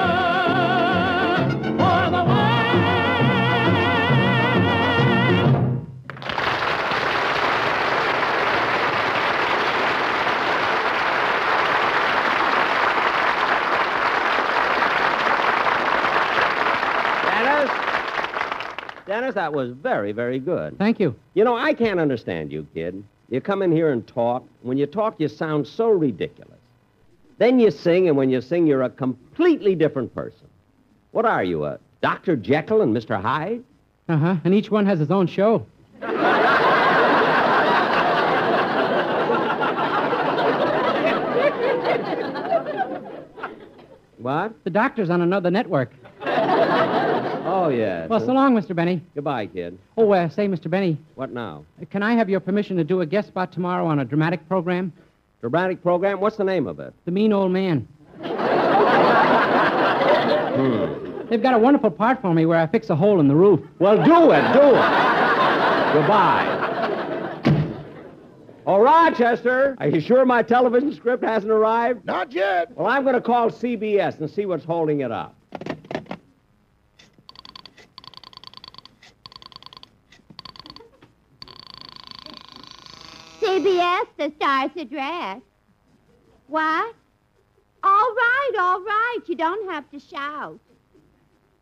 that 19.35 19.53
was 19.53 19.71
very, 19.71 20.11
very 20.11 20.39
good. 20.39 20.77
Thank 20.77 20.99
you. 20.99 21.15
You 21.33 21.43
know, 21.43 21.55
I 21.55 21.73
can't 21.73 21.99
understand 21.99 22.51
you, 22.51 22.67
kid. 22.73 23.03
You 23.29 23.39
come 23.41 23.61
in 23.61 23.71
here 23.71 23.91
and 23.91 24.05
talk. 24.05 24.43
When 24.61 24.77
you 24.77 24.85
talk, 24.85 25.15
you 25.19 25.27
sound 25.27 25.67
so 25.67 25.89
ridiculous. 25.89 26.51
Then 27.37 27.59
you 27.59 27.71
sing, 27.71 28.07
and 28.07 28.17
when 28.17 28.29
you 28.29 28.41
sing, 28.41 28.65
you're 28.67 28.83
a 28.83 28.89
completely 28.89 29.75
different 29.75 30.13
person. 30.15 30.47
What 31.11 31.25
are 31.25 31.43
you, 31.43 31.65
a 31.65 31.79
Dr. 32.01 32.35
Jekyll 32.35 32.81
and 32.81 32.95
Mr. 32.95 33.19
Hyde? 33.21 33.63
Uh 34.07 34.17
huh. 34.17 34.35
And 34.43 34.53
each 34.53 34.69
one 34.69 34.85
has 34.85 34.99
his 34.99 35.11
own 35.11 35.27
show. 35.27 35.65
What? 44.17 44.53
The 44.63 44.69
doctor's 44.69 45.09
on 45.09 45.21
another 45.21 45.51
network. 45.51 45.91
Oh, 47.65 47.69
yes. 47.69 48.09
Well, 48.09 48.19
so 48.19 48.31
long, 48.33 48.55
Mr. 48.55 48.75
Benny. 48.75 49.01
Goodbye, 49.15 49.47
kid. 49.47 49.77
Oh, 49.97 50.11
uh, 50.11 50.29
say, 50.29 50.47
Mr. 50.47 50.69
Benny, 50.69 50.97
What 51.15 51.31
now? 51.31 51.65
can 51.89 52.03
I 52.03 52.13
have 52.13 52.29
your 52.29 52.39
permission 52.39 52.77
to 52.77 52.83
do 52.83 53.01
a 53.01 53.05
guest 53.05 53.27
spot 53.29 53.51
tomorrow 53.51 53.85
on 53.87 53.99
a 53.99 54.05
dramatic 54.05 54.47
program? 54.47 54.93
Dramatic 55.41 55.81
program? 55.81 56.19
What's 56.19 56.37
the 56.37 56.43
name 56.43 56.67
of 56.67 56.79
it? 56.79 56.93
The 57.05 57.11
Mean 57.11 57.33
Old 57.33 57.51
Man. 57.51 57.87
Hmm. 60.55 61.27
They've 61.29 61.41
got 61.41 61.53
a 61.53 61.57
wonderful 61.57 61.91
part 61.91 62.21
for 62.21 62.33
me 62.33 62.45
where 62.45 62.57
I 62.59 62.65
fix 62.67 62.89
a 62.89 62.95
hole 62.95 63.19
in 63.19 63.27
the 63.27 63.35
roof. 63.35 63.59
Well, 63.79 63.97
do 63.97 64.31
it, 64.31 64.53
do 64.53 64.69
it. 64.69 64.85
Goodbye. 65.93 66.61
Oh, 68.65 68.79
Rochester, 68.79 69.75
are 69.79 69.87
you 69.89 69.99
sure 69.99 70.25
my 70.25 70.41
television 70.43 70.93
script 70.93 71.23
hasn't 71.23 71.51
arrived? 71.51 72.05
Not 72.05 72.31
yet. 72.31 72.75
Well, 72.77 72.87
I'm 72.87 73.03
going 73.03 73.15
to 73.15 73.21
call 73.21 73.49
CBS 73.49 74.19
and 74.19 74.29
see 74.29 74.45
what's 74.45 74.63
holding 74.63 75.01
it 75.01 75.11
up. 75.11 75.35
CBS, 83.55 84.07
the 84.17 84.33
star's 84.35 84.71
address. 84.75 85.39
What? 86.47 86.93
All 87.83 88.13
right, 88.13 88.51
all 88.59 88.81
right. 88.81 89.19
You 89.27 89.35
don't 89.35 89.71
have 89.71 89.89
to 89.91 89.99
shout. 89.99 90.59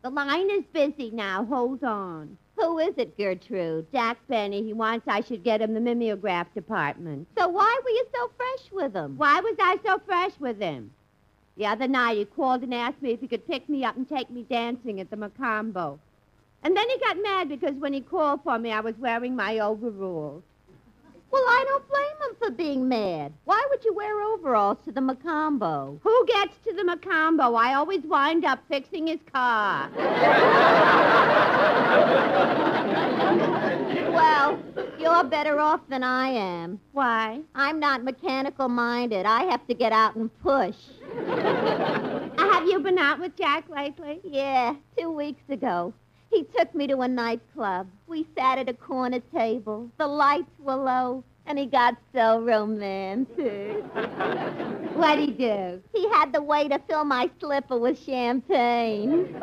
The 0.02 0.10
line 0.10 0.50
is 0.50 0.64
busy 0.72 1.12
now. 1.12 1.44
Hold 1.44 1.84
on. 1.84 2.36
Who 2.56 2.80
is 2.80 2.94
it, 2.96 3.16
Gertrude? 3.16 3.86
Jack 3.92 4.18
Benny. 4.26 4.64
He 4.64 4.72
wants 4.72 5.06
I 5.06 5.20
should 5.20 5.44
get 5.44 5.62
him 5.62 5.72
the 5.72 5.80
mimeograph 5.80 6.52
department. 6.52 7.28
So 7.38 7.46
why 7.46 7.80
were 7.84 7.90
you 7.90 8.06
so 8.12 8.30
fresh 8.36 8.72
with 8.72 8.92
him? 8.92 9.16
Why 9.16 9.38
was 9.38 9.54
I 9.60 9.78
so 9.86 10.00
fresh 10.04 10.32
with 10.40 10.58
him? 10.58 10.90
The 11.56 11.66
other 11.66 11.86
night 11.86 12.18
he 12.18 12.24
called 12.24 12.62
and 12.64 12.74
asked 12.74 13.02
me 13.02 13.12
if 13.12 13.20
he 13.20 13.28
could 13.28 13.46
pick 13.46 13.68
me 13.68 13.84
up 13.84 13.96
and 13.96 14.08
take 14.08 14.30
me 14.30 14.44
dancing 14.50 15.00
at 15.00 15.10
the 15.10 15.16
Mocambo. 15.16 16.00
And 16.64 16.76
then 16.76 16.90
he 16.90 16.98
got 16.98 17.22
mad 17.22 17.48
because 17.48 17.76
when 17.76 17.92
he 17.92 18.00
called 18.00 18.40
for 18.42 18.58
me, 18.58 18.72
I 18.72 18.80
was 18.80 18.96
wearing 18.98 19.36
my 19.36 19.60
overalls. 19.60 20.42
Well, 21.34 21.42
I 21.48 21.64
don't 21.66 21.88
blame 21.88 22.30
him 22.30 22.36
for 22.38 22.50
being 22.52 22.88
mad. 22.88 23.32
Why 23.44 23.60
would 23.68 23.84
you 23.84 23.92
wear 23.92 24.22
overalls 24.22 24.78
to 24.84 24.92
the 24.92 25.00
Mocambo? 25.00 25.98
Who 26.00 26.26
gets 26.26 26.56
to 26.64 26.72
the 26.72 26.84
Mocambo? 26.84 27.58
I 27.58 27.74
always 27.74 28.02
wind 28.04 28.44
up 28.44 28.60
fixing 28.68 29.08
his 29.08 29.18
car. 29.32 29.90
well, 34.12 34.62
you're 35.00 35.24
better 35.24 35.58
off 35.58 35.80
than 35.88 36.04
I 36.04 36.28
am. 36.28 36.78
Why? 36.92 37.40
I'm 37.56 37.80
not 37.80 38.04
mechanical 38.04 38.68
minded. 38.68 39.26
I 39.26 39.42
have 39.50 39.66
to 39.66 39.74
get 39.74 39.90
out 39.90 40.14
and 40.14 40.30
push. 40.40 40.76
Have 42.38 42.68
you 42.68 42.78
been 42.78 42.98
out 42.98 43.18
with 43.18 43.36
Jack 43.36 43.68
lately? 43.68 44.20
Yeah, 44.22 44.76
two 44.96 45.10
weeks 45.10 45.42
ago. 45.48 45.94
He 46.34 46.42
took 46.42 46.74
me 46.74 46.88
to 46.88 47.00
a 47.00 47.06
nightclub. 47.06 47.86
We 48.08 48.26
sat 48.36 48.58
at 48.58 48.68
a 48.68 48.74
corner 48.74 49.20
table. 49.32 49.88
The 49.98 50.08
lights 50.08 50.50
were 50.58 50.74
low, 50.74 51.22
and 51.46 51.56
he 51.56 51.66
got 51.66 51.96
so 52.12 52.40
romantic. 52.40 53.84
What'd 54.94 55.20
he 55.20 55.30
do? 55.30 55.80
He 55.94 56.08
had 56.10 56.32
the 56.32 56.42
waiter 56.42 56.80
fill 56.88 57.04
my 57.04 57.30
slipper 57.38 57.78
with 57.78 58.02
champagne. 58.04 59.40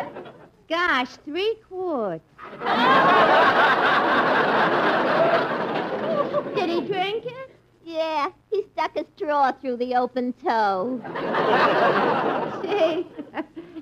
Gosh, 0.67 1.11
three 1.23 1.55
quarts. 1.69 2.25
Did 6.55 6.69
he 6.69 6.81
drink 6.81 7.25
it? 7.25 7.51
Yeah, 7.85 8.31
he 8.51 8.65
stuck 8.73 8.97
a 8.97 9.05
straw 9.15 9.53
through 9.53 9.77
the 9.77 9.95
open 9.95 10.33
toe. 10.43 10.99
Gee, 12.63 13.07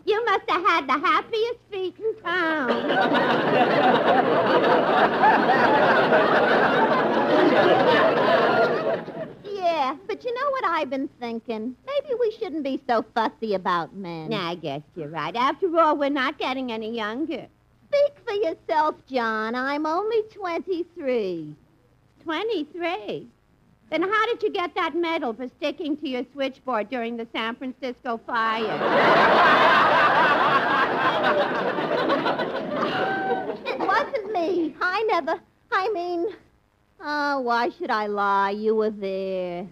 you 0.10 0.26
must 0.26 0.50
have 0.50 0.66
had 0.66 0.88
the 0.88 0.94
happiest 0.94 1.60
feet 1.72 1.96
in 2.00 2.16
town. 2.24 2.90
yeah, 9.46 9.96
but 10.08 10.26
you 10.26 10.34
know 10.34 10.50
what 10.50 10.66
I've 10.66 10.90
been 10.90 11.08
thinking? 11.20 11.76
Maybe 11.86 12.16
we 12.20 12.32
shouldn't 12.40 12.64
be 12.64 12.82
so 12.88 13.06
fussy 13.14 13.54
about 13.54 13.96
men. 13.96 14.34
I 14.34 14.56
guess 14.56 14.82
you're 14.96 15.10
right. 15.10 15.36
After 15.36 15.80
all, 15.80 15.96
we're 15.96 16.10
not 16.10 16.40
getting 16.40 16.72
any 16.72 16.96
younger. 16.96 17.48
Speak 17.88 18.14
for 18.26 18.34
yourself, 18.34 18.96
John. 19.08 19.54
I'm 19.54 19.86
only 19.86 20.24
23. 20.34 21.56
23? 22.24 23.28
Then 23.90 24.04
how 24.04 24.26
did 24.28 24.44
you 24.44 24.52
get 24.52 24.76
that 24.76 24.96
medal 24.96 25.34
for 25.34 25.48
sticking 25.58 25.98
to 25.98 26.08
your 26.08 26.24
switchboard 26.32 26.90
during 26.90 27.18
the 27.18 27.28
San 27.34 27.56
Francisco 27.56 28.20
fire? 28.26 28.64
it 33.66 33.80
wasn't 33.80 34.32
me. 34.32 34.76
I 34.80 35.04
never. 35.08 35.40
I 35.72 35.90
mean. 35.90 36.28
Oh, 37.02 37.40
why 37.40 37.70
should 37.70 37.90
I 37.90 38.08
lie? 38.08 38.52
You 38.52 38.76
were 38.76 38.92
there. 38.92 39.66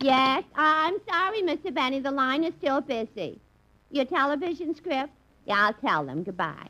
yes, 0.00 0.44
I'm 0.54 0.96
sorry, 1.10 1.42
Mr. 1.42 1.74
Benny. 1.74 2.00
The 2.00 2.12
line 2.12 2.44
is 2.44 2.54
still 2.58 2.80
busy. 2.80 3.38
Your 3.90 4.04
television 4.04 4.74
script? 4.76 5.10
Yeah, 5.44 5.66
I'll 5.66 5.74
tell 5.74 6.06
them. 6.06 6.22
Goodbye. 6.22 6.68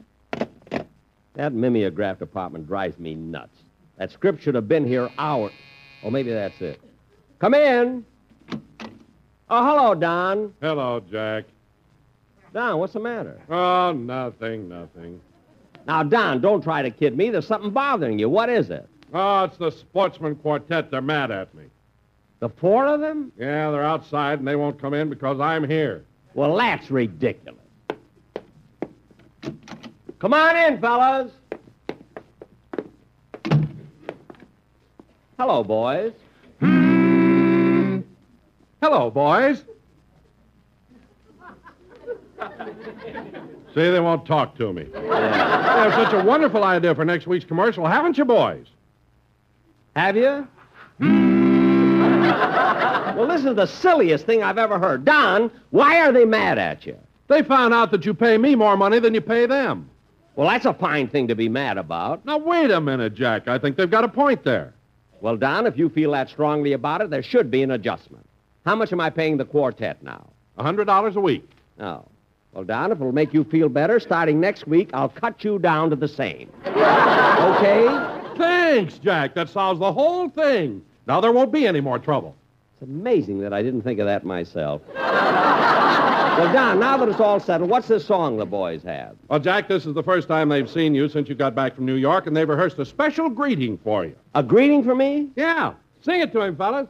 That 1.34 1.52
mimeograph 1.52 2.18
department 2.18 2.66
drives 2.66 2.98
me 2.98 3.14
nuts. 3.14 3.56
That 3.98 4.12
script 4.12 4.42
should 4.42 4.54
have 4.54 4.68
been 4.68 4.86
here 4.86 5.10
hours. 5.18 5.52
Oh, 6.02 6.10
maybe 6.10 6.30
that's 6.30 6.60
it. 6.60 6.80
Come 7.40 7.54
in. 7.54 8.04
Oh, 9.50 9.64
hello, 9.64 9.94
Don. 9.94 10.54
Hello, 10.60 11.00
Jack. 11.10 11.44
Don, 12.52 12.78
what's 12.78 12.92
the 12.92 13.00
matter? 13.00 13.40
Oh, 13.50 13.92
nothing, 13.92 14.68
nothing. 14.68 15.20
Now, 15.86 16.02
Don, 16.02 16.40
don't 16.40 16.62
try 16.62 16.82
to 16.82 16.90
kid 16.90 17.16
me. 17.16 17.30
There's 17.30 17.46
something 17.46 17.70
bothering 17.70 18.18
you. 18.18 18.28
What 18.28 18.48
is 18.48 18.70
it? 18.70 18.88
Oh, 19.12 19.44
it's 19.44 19.56
the 19.56 19.70
Sportsmen 19.70 20.36
Quartet. 20.36 20.90
They're 20.90 21.00
mad 21.00 21.30
at 21.30 21.54
me. 21.54 21.64
The 22.40 22.48
four 22.48 22.86
of 22.86 23.00
them? 23.00 23.32
Yeah, 23.36 23.70
they're 23.70 23.84
outside 23.84 24.38
and 24.38 24.46
they 24.46 24.54
won't 24.54 24.80
come 24.80 24.94
in 24.94 25.08
because 25.08 25.40
I'm 25.40 25.68
here. 25.68 26.04
Well, 26.34 26.56
that's 26.56 26.90
ridiculous. 26.90 27.58
Come 30.18 30.34
on 30.34 30.56
in, 30.56 30.80
fellas. 30.80 31.32
Hello, 35.38 35.62
boys. 35.62 36.12
Hmm. 36.58 38.00
Hello, 38.82 39.08
boys. 39.08 39.62
See, 43.72 43.90
they 43.90 44.00
won't 44.00 44.26
talk 44.26 44.56
to 44.56 44.72
me. 44.72 44.86
You 44.92 45.10
have 45.12 45.92
such 45.92 46.12
a 46.12 46.24
wonderful 46.24 46.64
idea 46.64 46.92
for 46.92 47.04
next 47.04 47.28
week's 47.28 47.44
commercial, 47.44 47.86
haven't 47.86 48.18
you, 48.18 48.24
boys? 48.24 48.66
Have 49.94 50.16
you? 50.16 50.48
Hmm. 50.98 51.96
well, 53.16 53.28
this 53.28 53.44
is 53.44 53.54
the 53.54 53.66
silliest 53.66 54.26
thing 54.26 54.42
I've 54.42 54.58
ever 54.58 54.76
heard. 54.76 55.04
Don, 55.04 55.52
why 55.70 56.00
are 56.00 56.10
they 56.10 56.24
mad 56.24 56.58
at 56.58 56.84
you? 56.84 56.98
They 57.28 57.42
found 57.42 57.72
out 57.74 57.92
that 57.92 58.04
you 58.04 58.12
pay 58.12 58.38
me 58.38 58.56
more 58.56 58.76
money 58.76 58.98
than 58.98 59.14
you 59.14 59.20
pay 59.20 59.46
them. 59.46 59.88
Well, 60.34 60.48
that's 60.48 60.66
a 60.66 60.74
fine 60.74 61.06
thing 61.06 61.28
to 61.28 61.36
be 61.36 61.48
mad 61.48 61.78
about. 61.78 62.26
Now, 62.26 62.38
wait 62.38 62.72
a 62.72 62.80
minute, 62.80 63.14
Jack. 63.14 63.46
I 63.46 63.56
think 63.58 63.76
they've 63.76 63.88
got 63.88 64.02
a 64.02 64.08
point 64.08 64.42
there. 64.42 64.74
Well, 65.20 65.36
Don, 65.36 65.66
if 65.66 65.76
you 65.76 65.88
feel 65.88 66.12
that 66.12 66.28
strongly 66.28 66.72
about 66.72 67.00
it, 67.00 67.10
there 67.10 67.22
should 67.22 67.50
be 67.50 67.62
an 67.62 67.70
adjustment. 67.72 68.24
How 68.64 68.76
much 68.76 68.92
am 68.92 69.00
I 69.00 69.10
paying 69.10 69.36
the 69.36 69.44
quartet 69.44 70.02
now? 70.02 70.26
A 70.56 70.64
$100 70.64 71.14
a 71.16 71.20
week. 71.20 71.48
Oh. 71.80 72.04
Well, 72.52 72.64
Don, 72.64 72.92
if 72.92 73.00
it'll 73.00 73.12
make 73.12 73.34
you 73.34 73.44
feel 73.44 73.68
better, 73.68 74.00
starting 74.00 74.40
next 74.40 74.66
week, 74.66 74.90
I'll 74.92 75.08
cut 75.08 75.44
you 75.44 75.58
down 75.58 75.90
to 75.90 75.96
the 75.96 76.08
same. 76.08 76.50
okay? 76.66 78.16
Thanks, 78.36 78.98
Jack. 78.98 79.34
That 79.34 79.48
solves 79.48 79.80
the 79.80 79.92
whole 79.92 80.28
thing. 80.28 80.82
Now 81.06 81.20
there 81.20 81.32
won't 81.32 81.52
be 81.52 81.66
any 81.66 81.80
more 81.80 81.98
trouble. 81.98 82.36
It's 82.74 82.82
amazing 82.82 83.40
that 83.40 83.52
I 83.52 83.62
didn't 83.62 83.82
think 83.82 83.98
of 83.98 84.06
that 84.06 84.24
myself. 84.24 84.82
well, 86.38 86.52
Don, 86.52 86.78
now 86.78 86.96
that 86.98 87.08
it's 87.08 87.18
all 87.18 87.40
settled, 87.40 87.68
what's 87.68 87.88
this 87.88 88.06
song 88.06 88.36
the 88.36 88.46
boys 88.46 88.84
have? 88.84 89.16
Well, 89.28 89.40
Jack, 89.40 89.66
this 89.66 89.86
is 89.86 89.94
the 89.94 90.04
first 90.04 90.28
time 90.28 90.48
they've 90.48 90.70
seen 90.70 90.94
you 90.94 91.08
since 91.08 91.28
you 91.28 91.34
got 91.34 91.56
back 91.56 91.74
from 91.74 91.84
New 91.84 91.96
York, 91.96 92.28
and 92.28 92.36
they've 92.36 92.48
rehearsed 92.48 92.78
a 92.78 92.84
special 92.84 93.28
greeting 93.28 93.76
for 93.78 94.04
you. 94.04 94.14
A 94.36 94.42
greeting 94.44 94.84
for 94.84 94.94
me? 94.94 95.30
Yeah. 95.34 95.72
Sing 96.00 96.20
it 96.20 96.30
to 96.32 96.40
him, 96.42 96.54
fellas. 96.56 96.86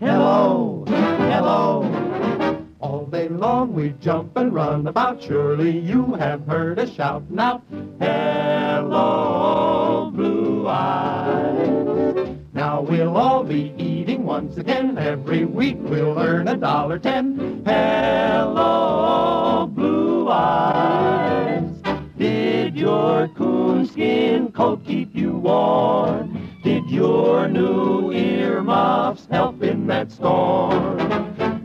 Hello, 0.00 0.84
hello. 0.86 2.64
All 2.80 3.04
day 3.04 3.28
long 3.28 3.74
we 3.74 3.90
jump 4.00 4.34
and 4.38 4.54
run 4.54 4.86
about. 4.86 5.22
Surely 5.22 5.78
you 5.78 6.14
have 6.14 6.46
heard 6.46 6.78
us 6.78 6.90
shouting 6.90 7.38
out, 7.38 7.62
Hello, 8.00 10.10
blue 10.14 10.66
eyes. 10.66 12.38
Now 12.54 12.80
we'll 12.80 13.14
all 13.14 13.44
be 13.44 13.74
eating 13.76 13.93
once 14.24 14.56
again. 14.56 14.96
Every 14.96 15.44
week 15.44 15.76
we'll 15.80 16.18
earn 16.18 16.48
a 16.48 16.56
dollar 16.56 16.98
ten. 16.98 17.62
Hello, 17.66 19.70
blue 19.70 20.28
eyes. 20.30 21.68
Did 22.16 22.74
your 22.74 23.28
coonskin 23.28 24.50
coat 24.52 24.84
keep 24.84 25.14
you 25.14 25.36
warm? 25.36 26.50
Did 26.62 26.88
your 26.90 27.48
new 27.48 28.12
earmuffs 28.12 29.26
help 29.30 29.62
in 29.62 29.86
that 29.88 30.10
storm? 30.10 30.96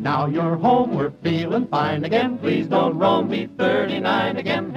Now 0.01 0.27
you're 0.27 0.57
home, 0.57 0.95
we're 0.95 1.13
feeling 1.23 1.67
fine 1.67 2.03
again. 2.03 2.37
Please 2.37 2.67
don't 2.67 2.97
roam 2.97 3.29
me 3.29 3.47
39 3.57 4.37
again. 4.37 4.68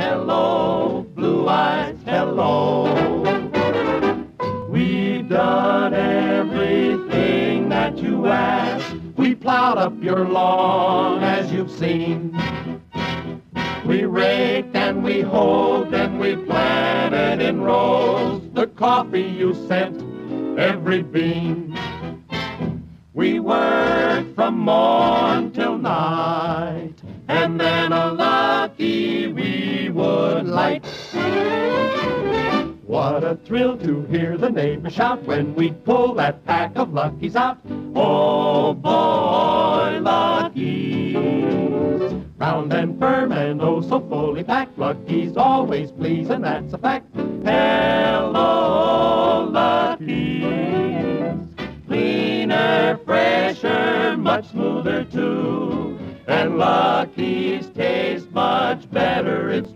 Plowed 9.73 9.87
up 9.87 10.03
your 10.03 10.29
lawn, 10.29 11.23
as 11.25 11.51
you've 11.51 11.71
seen. 11.71 12.39
We 13.87 14.05
raked 14.05 14.77
and 14.77 15.03
we 15.03 15.23
hoed 15.23 15.95
and 15.95 16.21
we 16.21 16.37
planted 16.37 17.41
in 17.41 17.63
rows 17.63 18.43
the 18.53 18.67
coffee 18.67 19.23
you 19.23 19.55
sent, 19.67 19.97
every 20.59 21.03
bean. 21.03 21.75
We 23.15 23.41
worked 23.41 24.35
from 24.35 24.59
morn 24.59 25.32
a 33.33 33.37
thrill 33.47 33.79
to 33.79 34.03
hear 34.11 34.37
the 34.37 34.51
neighbors 34.51 34.93
shout 34.93 35.23
when 35.23 35.55
we'd 35.55 35.83
pull 35.87 36.13
that 36.13 36.45
pack 36.45 36.77
of 36.77 36.93
luckies 36.93 37.35
out. 37.35 37.57
Oh 37.95 38.75
boy, 38.75 40.01
luckies. 40.03 41.17
Round 42.37 42.71
and 42.75 42.99
firm 42.99 43.33
and 43.33 43.63
oh 43.63 43.81
so 43.81 44.01
fully 44.01 44.45
packed, 44.45 44.79
luckies 44.79 45.39
always 45.39 45.91
please, 45.93 46.29
and 46.29 46.45
that's 46.45 46.75
a 46.75 46.79
fact. 46.79 47.07
Hello, 47.15 48.33
oh, 48.35 49.49
luckies. 49.51 51.39
Cleaner, 51.87 53.01
fresher, 53.07 54.15
much 54.19 54.51
smoother 54.51 55.05
too. 55.05 55.99
And 56.27 56.59
luckies 56.59 57.71
taste 57.71 58.31
much 58.33 58.91
better, 58.91 59.49
it's 59.49 59.73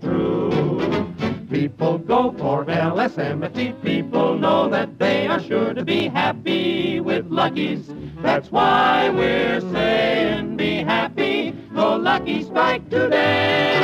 for 2.39 2.65
LSMFT. 2.65 3.83
People 3.83 4.37
know 4.39 4.69
that 4.69 4.99
they 4.99 5.27
are 5.27 5.41
sure 5.41 5.75
to 5.75 5.85
be 5.85 6.09
happy 6.09 7.01
with 7.01 7.27
Luckies. 7.31 7.91
That's 8.23 8.51
why 8.51 9.09
we're 9.09 9.61
saying 9.61 10.57
be 10.57 10.77
happy. 10.77 11.53
Go 11.75 11.97
Lucky 11.97 12.43
Strike 12.43 12.89
today. 12.91 13.81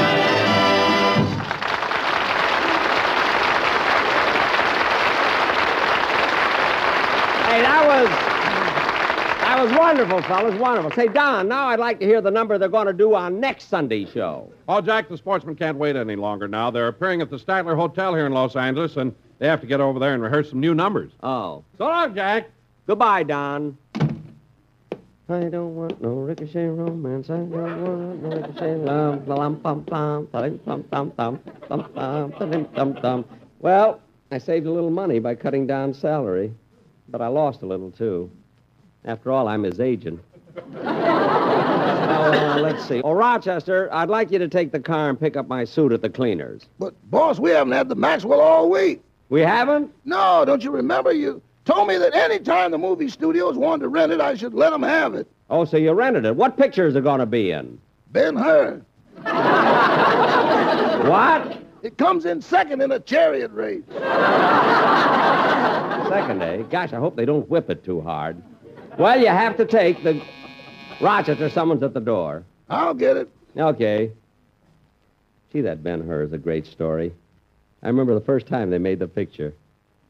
Hey, 7.48 7.60
that 7.60 7.84
was 7.86 8.41
that 9.62 9.70
was 9.70 9.78
wonderful, 9.78 10.22
fellas, 10.22 10.58
wonderful. 10.58 10.90
Say, 10.90 11.06
Don, 11.06 11.46
now 11.46 11.66
I'd 11.66 11.78
like 11.78 12.00
to 12.00 12.06
hear 12.06 12.20
the 12.20 12.32
number 12.32 12.58
they're 12.58 12.68
going 12.68 12.88
to 12.88 12.92
do 12.92 13.14
on 13.14 13.38
next 13.38 13.68
Sunday's 13.68 14.10
show. 14.10 14.52
Oh, 14.68 14.80
Jack, 14.80 15.08
the 15.08 15.16
sportsmen 15.16 15.54
can't 15.54 15.78
wait 15.78 15.94
any 15.94 16.16
longer 16.16 16.48
now. 16.48 16.72
They're 16.72 16.88
appearing 16.88 17.20
at 17.20 17.30
the 17.30 17.36
Statler 17.36 17.76
Hotel 17.76 18.12
here 18.12 18.26
in 18.26 18.32
Los 18.32 18.56
Angeles, 18.56 18.96
and 18.96 19.14
they 19.38 19.46
have 19.46 19.60
to 19.60 19.68
get 19.68 19.80
over 19.80 20.00
there 20.00 20.14
and 20.14 20.22
rehearse 20.22 20.50
some 20.50 20.58
new 20.58 20.74
numbers. 20.74 21.12
Oh. 21.22 21.62
So 21.78 21.84
long, 21.84 22.12
Jack. 22.12 22.50
Goodbye, 22.88 23.22
Don. 23.22 23.78
I 25.28 25.44
don't 25.44 25.76
want 25.76 26.02
no 26.02 26.14
ricochet 26.14 26.66
romance. 26.66 27.30
I 27.30 27.36
don't 27.36 27.50
want 27.50 27.80
no 27.80 28.36
ricochet 28.36 28.74
love. 28.74 29.28
Well, 33.60 34.00
I 34.32 34.38
saved 34.38 34.66
a 34.66 34.72
little 34.72 34.90
money 34.90 35.20
by 35.20 35.36
cutting 35.36 35.68
down 35.68 35.94
salary, 35.94 36.52
but 37.08 37.22
I 37.22 37.28
lost 37.28 37.62
a 37.62 37.66
little 37.66 37.92
too. 37.92 38.28
After 39.04 39.32
all, 39.32 39.48
I'm 39.48 39.62
his 39.64 39.80
agent. 39.80 40.20
Now, 40.72 42.56
uh, 42.56 42.60
let's 42.60 42.84
see. 42.86 43.00
Oh, 43.02 43.12
Rochester, 43.12 43.88
I'd 43.92 44.08
like 44.08 44.30
you 44.30 44.38
to 44.38 44.48
take 44.48 44.70
the 44.70 44.80
car 44.80 45.08
and 45.08 45.18
pick 45.18 45.36
up 45.36 45.48
my 45.48 45.64
suit 45.64 45.92
at 45.92 46.02
the 46.02 46.10
cleaners. 46.10 46.62
But, 46.78 46.94
boss, 47.10 47.38
we 47.38 47.50
haven't 47.50 47.72
had 47.72 47.88
the 47.88 47.94
Maxwell 47.94 48.40
all 48.40 48.70
week. 48.70 49.02
We 49.28 49.40
haven't? 49.40 49.90
No, 50.04 50.44
don't 50.44 50.62
you 50.62 50.70
remember? 50.70 51.12
You 51.12 51.42
told 51.64 51.88
me 51.88 51.96
that 51.96 52.14
any 52.14 52.38
time 52.38 52.70
the 52.70 52.78
movie 52.78 53.08
studios 53.08 53.56
wanted 53.56 53.82
to 53.82 53.88
rent 53.88 54.12
it, 54.12 54.20
I 54.20 54.34
should 54.34 54.54
let 54.54 54.70
them 54.70 54.82
have 54.82 55.14
it. 55.14 55.26
Oh, 55.50 55.64
so 55.64 55.76
you 55.78 55.92
rented 55.92 56.24
it. 56.24 56.36
What 56.36 56.56
picture 56.56 56.86
is 56.86 56.94
it 56.96 57.02
going 57.02 57.20
to 57.20 57.26
be 57.26 57.50
in? 57.50 57.80
Ben 58.10 58.36
Hur. 58.36 58.82
What? 61.08 61.58
It 61.82 61.98
comes 61.98 62.26
in 62.26 62.40
second 62.40 62.80
in 62.82 62.92
a 62.92 63.00
chariot 63.00 63.50
race. 63.52 63.82
Second, 66.08 66.42
eh? 66.42 66.62
Gosh, 66.70 66.92
I 66.92 66.96
hope 66.96 67.16
they 67.16 67.24
don't 67.24 67.48
whip 67.48 67.70
it 67.70 67.84
too 67.84 68.00
hard. 68.00 68.40
Well, 68.98 69.18
you 69.18 69.28
have 69.28 69.56
to 69.56 69.64
take 69.64 70.02
the. 70.02 70.22
Rochester, 71.00 71.48
someone's 71.50 71.82
at 71.82 71.94
the 71.94 72.00
door. 72.00 72.44
I'll 72.68 72.94
get 72.94 73.16
it. 73.16 73.28
Okay. 73.56 74.12
See, 75.52 75.60
that 75.62 75.82
Ben 75.82 76.00
Hur 76.06 76.22
is 76.22 76.32
a 76.32 76.38
great 76.38 76.66
story. 76.66 77.12
I 77.82 77.88
remember 77.88 78.14
the 78.14 78.24
first 78.24 78.46
time 78.46 78.70
they 78.70 78.78
made 78.78 78.98
the 78.98 79.08
picture. 79.08 79.54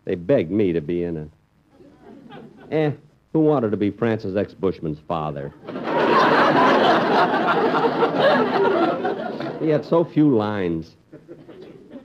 They 0.04 0.14
begged 0.14 0.50
me 0.50 0.72
to 0.72 0.80
be 0.80 1.04
in 1.04 1.16
it. 1.16 1.30
Eh, 2.70 2.92
who 3.32 3.40
wanted 3.40 3.70
to 3.70 3.76
be 3.76 3.90
Francis 3.90 4.36
X. 4.36 4.54
Bushman's 4.54 4.98
father? 5.08 5.52
he 9.60 9.68
had 9.68 9.84
so 9.84 10.04
few 10.04 10.36
lines. 10.36 10.94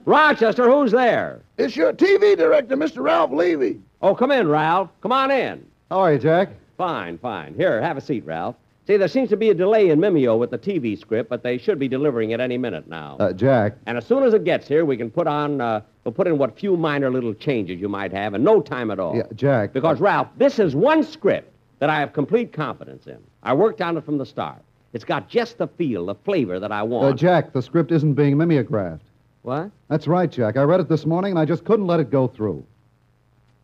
Rochester, 0.05 0.69
who's 0.69 0.91
there? 0.91 1.41
It's 1.57 1.75
your 1.75 1.91
TV 1.91 2.37
director, 2.37 2.77
Mr. 2.77 3.03
Ralph 3.03 3.31
Levy. 3.31 3.81
Oh, 4.01 4.15
come 4.15 4.31
in, 4.31 4.47
Ralph. 4.47 4.89
Come 5.01 5.11
on 5.11 5.31
in. 5.31 5.65
How 5.89 5.99
are 5.99 6.13
you, 6.13 6.19
Jack? 6.19 6.49
Fine, 6.77 7.17
fine. 7.17 7.55
Here, 7.55 7.81
have 7.81 7.97
a 7.97 8.01
seat, 8.01 8.25
Ralph. 8.25 8.55
See, 8.85 8.95
there 8.95 9.09
seems 9.09 9.29
to 9.29 9.37
be 9.37 9.49
a 9.49 9.53
delay 9.53 9.89
in 9.89 9.99
Mimeo 9.99 10.37
with 10.39 10.49
the 10.49 10.57
TV 10.57 10.97
script, 10.97 11.29
but 11.29 11.43
they 11.43 11.57
should 11.57 11.77
be 11.77 11.89
delivering 11.89 12.31
it 12.31 12.39
any 12.39 12.57
minute 12.57 12.87
now. 12.87 13.17
Uh, 13.19 13.33
Jack. 13.33 13.73
And 13.85 13.97
as 13.97 14.05
soon 14.05 14.23
as 14.23 14.33
it 14.33 14.45
gets 14.45 14.65
here, 14.65 14.85
we 14.85 14.95
can 14.95 15.09
put 15.11 15.27
on, 15.27 15.59
uh, 15.59 15.81
we'll 16.05 16.13
put 16.13 16.25
in 16.27 16.37
what 16.37 16.57
few 16.57 16.77
minor 16.77 17.09
little 17.09 17.33
changes 17.33 17.81
you 17.81 17.89
might 17.89 18.13
have 18.13 18.33
in 18.33 18.43
no 18.43 18.61
time 18.61 18.89
at 18.89 18.99
all. 18.99 19.15
Yeah, 19.17 19.23
Jack. 19.35 19.73
Because, 19.73 19.99
Ralph, 19.99 20.29
this 20.37 20.57
is 20.57 20.73
one 20.73 21.03
script 21.03 21.51
that 21.79 21.89
I 21.89 21.99
have 21.99 22.13
complete 22.13 22.53
confidence 22.53 23.07
in. 23.07 23.17
I 23.43 23.53
worked 23.53 23.81
on 23.81 23.97
it 23.97 24.05
from 24.05 24.17
the 24.17 24.25
start. 24.25 24.61
It's 24.93 25.03
got 25.03 25.27
just 25.27 25.57
the 25.57 25.67
feel, 25.67 26.05
the 26.05 26.15
flavor 26.15 26.59
that 26.59 26.71
I 26.71 26.83
want. 26.83 27.07
Uh, 27.07 27.13
Jack, 27.13 27.51
the 27.51 27.61
script 27.61 27.91
isn't 27.91 28.13
being 28.13 28.37
mimeographed. 28.37 29.03
What? 29.41 29.69
That's 29.89 30.07
right, 30.07 30.31
Jack. 30.31 30.55
I 30.55 30.63
read 30.63 30.79
it 30.79 30.87
this 30.87 31.05
morning 31.05 31.31
and 31.31 31.39
I 31.39 31.45
just 31.45 31.65
couldn't 31.65 31.87
let 31.87 31.99
it 31.99 32.09
go 32.09 32.27
through. 32.27 32.65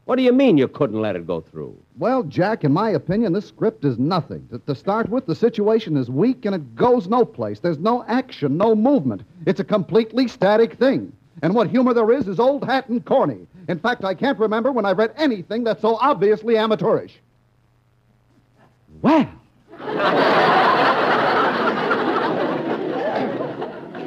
What 0.05 0.17
do 0.17 0.23
you 0.23 0.33
mean 0.33 0.57
you 0.57 0.67
couldn't 0.67 1.01
let 1.01 1.15
it 1.15 1.25
go 1.25 1.39
through? 1.39 1.77
Well, 1.97 2.23
Jack, 2.23 2.65
in 2.65 2.73
my 2.73 2.89
opinion, 2.89 3.31
this 3.31 3.47
script 3.47 3.85
is 3.85 3.97
nothing. 3.97 4.45
To, 4.51 4.59
to 4.59 4.75
start 4.75 5.07
with, 5.07 5.25
the 5.25 5.35
situation 5.35 5.95
is 5.95 6.09
weak 6.09 6.45
and 6.45 6.53
it 6.53 6.75
goes 6.75 7.07
no 7.07 7.23
place. 7.23 7.59
There's 7.59 7.79
no 7.79 8.03
action, 8.07 8.57
no 8.57 8.75
movement. 8.75 9.21
It's 9.45 9.61
a 9.61 9.63
completely 9.63 10.27
static 10.27 10.73
thing. 10.73 11.13
And 11.41 11.55
what 11.55 11.69
humor 11.69 11.93
there 11.93 12.11
is 12.11 12.27
is 12.27 12.39
old 12.39 12.65
hat 12.65 12.89
and 12.89 13.03
corny. 13.05 13.47
In 13.69 13.79
fact, 13.79 14.03
I 14.03 14.13
can't 14.13 14.37
remember 14.39 14.71
when 14.71 14.85
I 14.85 14.91
read 14.91 15.13
anything 15.15 15.63
that's 15.63 15.81
so 15.81 15.95
obviously 15.95 16.57
amateurish. 16.57 17.13
Well. 19.01 19.29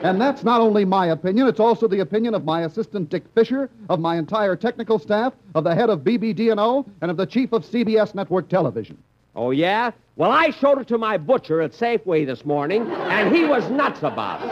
And 0.02 0.20
that's 0.20 0.44
not 0.44 0.60
only 0.60 0.84
my 0.84 1.06
opinion, 1.06 1.46
it's 1.48 1.60
also 1.60 1.88
the 1.88 2.00
opinion 2.00 2.34
of 2.34 2.44
my 2.44 2.62
assistant 2.64 3.08
Dick 3.10 3.24
Fisher, 3.34 3.70
of 3.88 3.98
my 4.00 4.16
entire 4.16 4.56
technical 4.56 4.98
staff, 4.98 5.32
of 5.54 5.64
the 5.64 5.74
head 5.74 5.90
of 5.90 6.00
BBD&O, 6.00 6.86
and 7.00 7.10
of 7.10 7.16
the 7.16 7.26
chief 7.26 7.52
of 7.52 7.64
CBS 7.64 8.14
Network 8.14 8.48
Television. 8.48 8.96
Oh, 9.34 9.50
yeah? 9.50 9.90
Well, 10.16 10.30
I 10.30 10.50
showed 10.50 10.78
it 10.78 10.88
to 10.88 10.98
my 10.98 11.18
butcher 11.18 11.60
at 11.60 11.72
Safeway 11.72 12.24
this 12.24 12.44
morning, 12.44 12.90
and 12.90 13.34
he 13.34 13.44
was 13.44 13.68
nuts 13.70 14.02
about 14.02 14.40
it. 14.42 14.48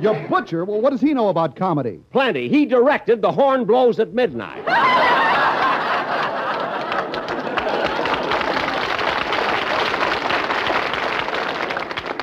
Your 0.02 0.14
butcher? 0.28 0.64
Well, 0.64 0.80
what 0.80 0.90
does 0.90 1.00
he 1.00 1.12
know 1.12 1.28
about 1.28 1.56
comedy? 1.56 2.00
Plenty. 2.10 2.48
He 2.48 2.64
directed 2.64 3.20
The 3.22 3.30
Horn 3.30 3.64
Blows 3.64 4.00
at 4.00 4.14
Midnight. 4.14 4.64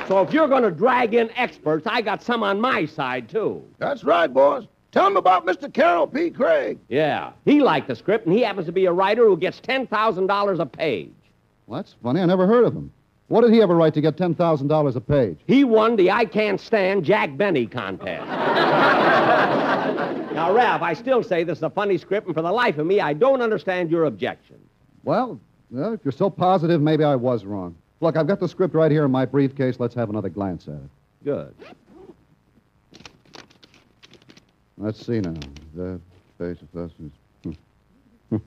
So 0.08 0.22
if 0.22 0.32
you're 0.32 0.48
going 0.48 0.62
to 0.62 0.70
drag 0.70 1.12
in 1.12 1.30
experts, 1.36 1.86
I 1.86 2.00
got 2.00 2.22
some 2.22 2.42
on 2.42 2.58
my 2.62 2.86
side, 2.86 3.28
too. 3.28 3.62
That's 3.78 4.02
right, 4.04 4.32
boys. 4.32 4.64
Tell 4.90 5.06
him 5.06 5.18
about 5.18 5.44
Mr. 5.44 5.70
Carroll 5.70 6.06
P. 6.06 6.30
Craig. 6.30 6.78
Yeah. 6.88 7.32
He 7.44 7.60
liked 7.60 7.88
the 7.88 7.94
script, 7.94 8.24
and 8.24 8.34
he 8.34 8.40
happens 8.40 8.64
to 8.66 8.72
be 8.72 8.86
a 8.86 8.92
writer 8.92 9.26
who 9.26 9.36
gets 9.36 9.60
$10,000 9.60 10.58
a 10.58 10.66
page. 10.66 11.12
Well, 11.66 11.82
that's 11.82 11.94
funny. 12.02 12.22
I 12.22 12.24
never 12.24 12.46
heard 12.46 12.64
of 12.64 12.72
him. 12.72 12.90
What 13.26 13.42
did 13.42 13.52
he 13.52 13.60
ever 13.60 13.76
write 13.76 13.92
to 13.94 14.00
get 14.00 14.16
$10,000 14.16 14.96
a 14.96 15.00
page? 15.02 15.38
He 15.46 15.62
won 15.64 15.96
the 15.96 16.10
I 16.10 16.24
Can't 16.24 16.58
Stand 16.58 17.04
Jack 17.04 17.36
Benny 17.36 17.66
contest. 17.66 18.26
now, 20.32 20.54
Ralph, 20.54 20.80
I 20.80 20.94
still 20.94 21.22
say 21.22 21.44
this 21.44 21.58
is 21.58 21.64
a 21.64 21.68
funny 21.68 21.98
script, 21.98 22.26
and 22.26 22.34
for 22.34 22.40
the 22.40 22.50
life 22.50 22.78
of 22.78 22.86
me, 22.86 23.00
I 23.00 23.12
don't 23.12 23.42
understand 23.42 23.90
your 23.90 24.06
objection. 24.06 24.56
Well, 25.04 25.38
well, 25.70 25.92
if 25.92 26.00
you're 26.02 26.12
so 26.12 26.30
positive, 26.30 26.80
maybe 26.80 27.04
I 27.04 27.14
was 27.14 27.44
wrong. 27.44 27.76
Look, 28.00 28.16
I've 28.16 28.26
got 28.26 28.40
the 28.40 28.48
script 28.48 28.74
right 28.74 28.90
here 28.90 29.04
in 29.04 29.10
my 29.10 29.24
briefcase. 29.24 29.80
Let's 29.80 29.94
have 29.94 30.10
another 30.10 30.28
glance 30.28 30.68
at 30.68 30.74
it. 30.74 30.90
Good. 31.24 31.54
Let's 34.76 35.04
see 35.04 35.20
now. 35.20 35.34
The 35.74 35.98
face 36.38 36.58
of 36.62 36.76
us 36.76 36.92
is. 37.00 37.10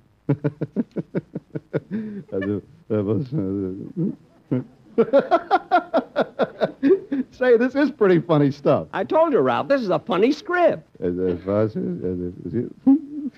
Say, 7.31 7.57
this 7.57 7.75
is 7.75 7.91
pretty 7.91 8.19
funny 8.19 8.51
stuff. 8.51 8.87
I 8.93 9.03
told 9.03 9.33
you, 9.33 9.39
Ralph, 9.39 9.67
this 9.67 9.81
is 9.81 9.89
a 9.89 9.99
funny 9.99 10.31
script. 10.31 10.87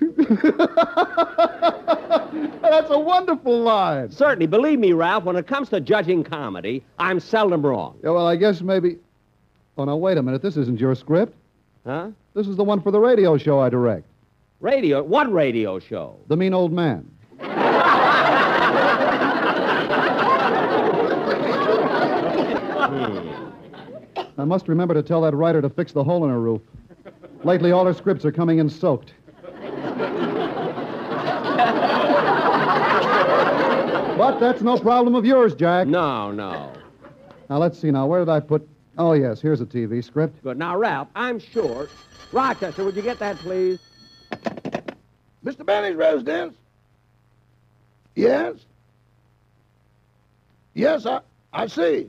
That's 2.62 2.90
a 2.90 2.98
wonderful 2.98 3.60
line. 3.60 4.10
Certainly, 4.10 4.46
believe 4.46 4.78
me, 4.78 4.92
Ralph, 4.92 5.24
when 5.24 5.36
it 5.36 5.46
comes 5.46 5.68
to 5.68 5.80
judging 5.80 6.24
comedy, 6.24 6.82
I'm 6.98 7.20
seldom 7.20 7.64
wrong. 7.64 7.96
Yeah, 8.02 8.10
well, 8.10 8.26
I 8.26 8.36
guess 8.36 8.60
maybe. 8.60 8.98
Oh, 9.78 9.84
now, 9.84 9.96
wait 9.96 10.18
a 10.18 10.22
minute. 10.22 10.42
This 10.42 10.56
isn't 10.56 10.80
your 10.80 10.94
script. 10.94 11.36
Huh? 11.86 12.10
This 12.34 12.48
is 12.48 12.56
the 12.56 12.64
one 12.64 12.80
for 12.80 12.90
the 12.90 12.98
radio 12.98 13.36
show 13.36 13.60
I 13.60 13.68
direct. 13.68 14.06
Radio? 14.60 15.02
What 15.02 15.32
radio 15.32 15.78
show? 15.78 16.16
The 16.28 16.36
Mean 16.36 16.54
Old 16.54 16.72
Man. 16.72 17.08
I 24.36 24.44
must 24.44 24.68
remember 24.68 24.94
to 24.94 25.02
tell 25.02 25.20
that 25.22 25.34
writer 25.34 25.62
to 25.62 25.70
fix 25.70 25.92
the 25.92 26.02
hole 26.02 26.24
in 26.24 26.30
her 26.30 26.40
roof. 26.40 26.60
Lately, 27.44 27.72
all 27.72 27.84
her 27.84 27.94
scripts 27.94 28.24
are 28.24 28.32
coming 28.32 28.58
in 28.58 28.68
soaked. 28.68 29.12
But 34.24 34.40
that's 34.40 34.62
no 34.62 34.78
problem 34.78 35.14
of 35.14 35.26
yours, 35.26 35.54
Jack. 35.54 35.86
No, 35.86 36.30
no. 36.30 36.72
Now, 37.50 37.58
let's 37.58 37.78
see 37.78 37.90
now. 37.90 38.06
Where 38.06 38.20
did 38.20 38.30
I 38.30 38.40
put. 38.40 38.66
Oh, 38.96 39.12
yes, 39.12 39.40
here's 39.40 39.60
a 39.60 39.66
TV 39.66 40.02
script. 40.02 40.42
Good. 40.42 40.56
Now, 40.56 40.78
Ralph, 40.78 41.08
I'm 41.14 41.38
sure. 41.38 41.88
Rochester, 42.32 42.84
would 42.84 42.96
you 42.96 43.02
get 43.02 43.18
that, 43.18 43.36
please? 43.36 43.80
Mr. 45.44 45.66
Benny's 45.66 45.96
residence? 45.96 46.56
Yes? 48.14 48.54
Yes, 50.72 51.04
I, 51.04 51.20
I 51.52 51.66
see. 51.66 52.08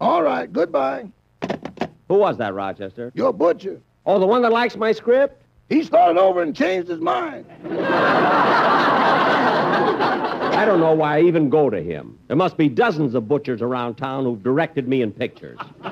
All 0.00 0.22
right, 0.22 0.50
goodbye. 0.50 1.06
Who 2.08 2.14
was 2.14 2.38
that, 2.38 2.54
Rochester? 2.54 3.12
Your 3.14 3.32
butcher. 3.32 3.80
Oh, 4.06 4.18
the 4.18 4.26
one 4.26 4.40
that 4.42 4.52
likes 4.52 4.76
my 4.76 4.92
script? 4.92 5.42
He 5.68 5.82
started 5.82 6.18
over 6.18 6.42
and 6.42 6.56
changed 6.56 6.88
his 6.88 7.00
mind. 7.00 7.44
I 10.62 10.64
don't 10.64 10.78
know 10.78 10.94
why 10.94 11.18
I 11.18 11.22
even 11.22 11.50
go 11.50 11.70
to 11.70 11.82
him. 11.82 12.16
There 12.28 12.36
must 12.36 12.56
be 12.56 12.68
dozens 12.68 13.16
of 13.16 13.26
butchers 13.26 13.62
around 13.62 13.96
town 13.96 14.22
who've 14.22 14.40
directed 14.40 14.86
me 14.86 15.02
in 15.02 15.10
pictures. 15.10 15.58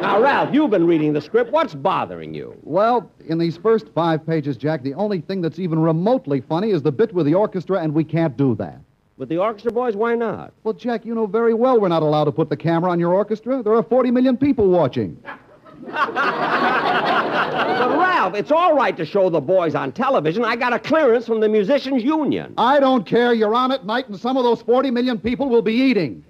now, 0.00 0.20
Ralph, 0.22 0.54
you've 0.54 0.70
been 0.70 0.86
reading 0.86 1.12
the 1.12 1.20
script. 1.20 1.50
What's 1.50 1.74
bothering 1.74 2.32
you? 2.32 2.56
Well, 2.62 3.10
in 3.26 3.38
these 3.38 3.56
first 3.56 3.88
five 3.88 4.24
pages, 4.24 4.56
Jack, 4.56 4.84
the 4.84 4.94
only 4.94 5.20
thing 5.20 5.40
that's 5.40 5.58
even 5.58 5.80
remotely 5.80 6.40
funny 6.42 6.70
is 6.70 6.80
the 6.80 6.92
bit 6.92 7.12
with 7.12 7.26
the 7.26 7.34
orchestra, 7.34 7.80
and 7.80 7.92
we 7.92 8.04
can't 8.04 8.36
do 8.36 8.54
that. 8.54 8.78
With 9.16 9.30
the 9.30 9.38
orchestra 9.38 9.72
boys, 9.72 9.96
why 9.96 10.14
not? 10.14 10.52
Well, 10.62 10.74
Jack, 10.74 11.04
you 11.04 11.16
know 11.16 11.26
very 11.26 11.54
well 11.54 11.80
we're 11.80 11.88
not 11.88 12.04
allowed 12.04 12.26
to 12.26 12.32
put 12.32 12.50
the 12.50 12.56
camera 12.56 12.92
on 12.92 13.00
your 13.00 13.12
orchestra. 13.12 13.64
There 13.64 13.74
are 13.74 13.82
40 13.82 14.12
million 14.12 14.36
people 14.36 14.68
watching. 14.68 15.20
But, 15.84 15.92
Ralph, 17.98 18.34
it's 18.34 18.50
all 18.52 18.74
right 18.74 18.96
to 18.96 19.04
show 19.04 19.28
the 19.30 19.40
boys 19.40 19.74
on 19.74 19.92
television. 19.92 20.44
I 20.44 20.56
got 20.56 20.72
a 20.72 20.78
clearance 20.78 21.26
from 21.26 21.40
the 21.40 21.48
Musicians 21.48 22.02
Union. 22.04 22.54
I 22.56 22.80
don't 22.80 23.04
care. 23.04 23.32
You're 23.34 23.54
on 23.54 23.72
at 23.72 23.84
night, 23.84 24.08
and 24.08 24.18
some 24.18 24.36
of 24.36 24.44
those 24.44 24.62
40 24.62 24.90
million 24.90 25.18
people 25.18 25.48
will 25.48 25.62
be 25.62 25.74
eating. 25.74 26.24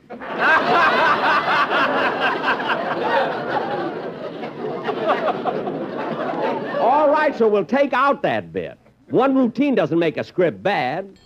All 6.80 7.08
right, 7.10 7.34
so 7.36 7.46
we'll 7.48 7.64
take 7.64 7.92
out 7.92 8.22
that 8.22 8.52
bit. 8.52 8.78
One 9.10 9.36
routine 9.36 9.74
doesn't 9.74 9.98
make 9.98 10.16
a 10.16 10.24
script 10.24 10.62
bad. 10.62 11.18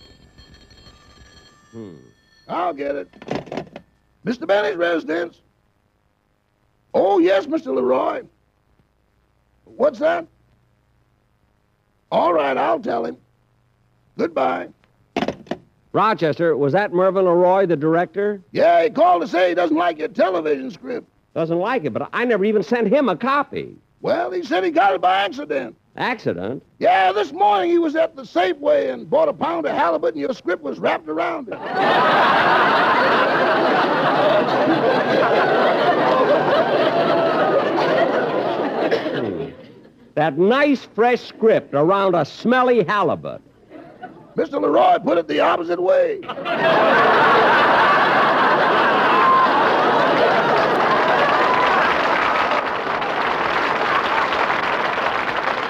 Hmm. 1.71 1.95
I'll 2.47 2.73
get 2.73 2.95
it. 2.95 3.09
Mr. 4.25 4.45
Benny's 4.45 4.75
residence? 4.75 5.41
Oh, 6.93 7.19
yes, 7.19 7.45
Mr. 7.45 7.67
LeRoy. 7.67 8.25
What's 9.65 9.99
that? 9.99 10.27
All 12.11 12.33
right, 12.33 12.57
I'll 12.57 12.79
tell 12.79 13.05
him. 13.05 13.17
Goodbye. 14.17 14.69
Rochester, 15.93 16.55
was 16.55 16.73
that 16.73 16.93
Mervyn 16.93 17.25
LeRoy, 17.25 17.67
the 17.67 17.75
director? 17.75 18.41
Yeah, 18.51 18.83
he 18.83 18.89
called 18.89 19.21
to 19.21 19.27
say 19.27 19.49
he 19.49 19.55
doesn't 19.55 19.75
like 19.77 19.99
your 19.99 20.07
television 20.07 20.71
script. 20.71 21.07
Doesn't 21.33 21.59
like 21.59 21.85
it, 21.85 21.93
but 21.93 22.09
I 22.13 22.25
never 22.25 22.45
even 22.45 22.63
sent 22.63 22.87
him 22.87 23.09
a 23.09 23.15
copy. 23.15 23.75
Well, 24.01 24.31
he 24.31 24.43
said 24.43 24.63
he 24.63 24.71
got 24.71 24.93
it 24.93 25.01
by 25.01 25.17
accident. 25.17 25.75
Accident? 25.95 26.63
Yeah, 26.79 27.11
this 27.11 27.31
morning 27.31 27.71
he 27.71 27.79
was 27.79 27.95
at 27.95 28.15
the 28.15 28.21
Safeway 28.23 28.93
and 28.93 29.09
bought 29.09 29.29
a 29.29 29.33
pound 29.33 29.65
of 29.65 29.75
halibut, 29.75 30.13
and 30.13 30.21
your 30.21 30.33
script 30.33 30.61
was 30.63 30.77
wrapped 30.79 31.09
around 31.09 31.49
it. 31.51 31.57
that 40.17 40.35
nice, 40.39 40.83
fresh 40.95 41.21
script 41.21 41.75
around 41.75 42.15
a 42.15 42.25
smelly 42.25 42.83
halibut. 42.83 43.39
Mr. 44.35 44.53
LeRoy 44.53 45.03
put 45.03 45.19
it 45.19 45.27
the 45.27 45.39
opposite 45.39 45.79
way. 45.79 46.19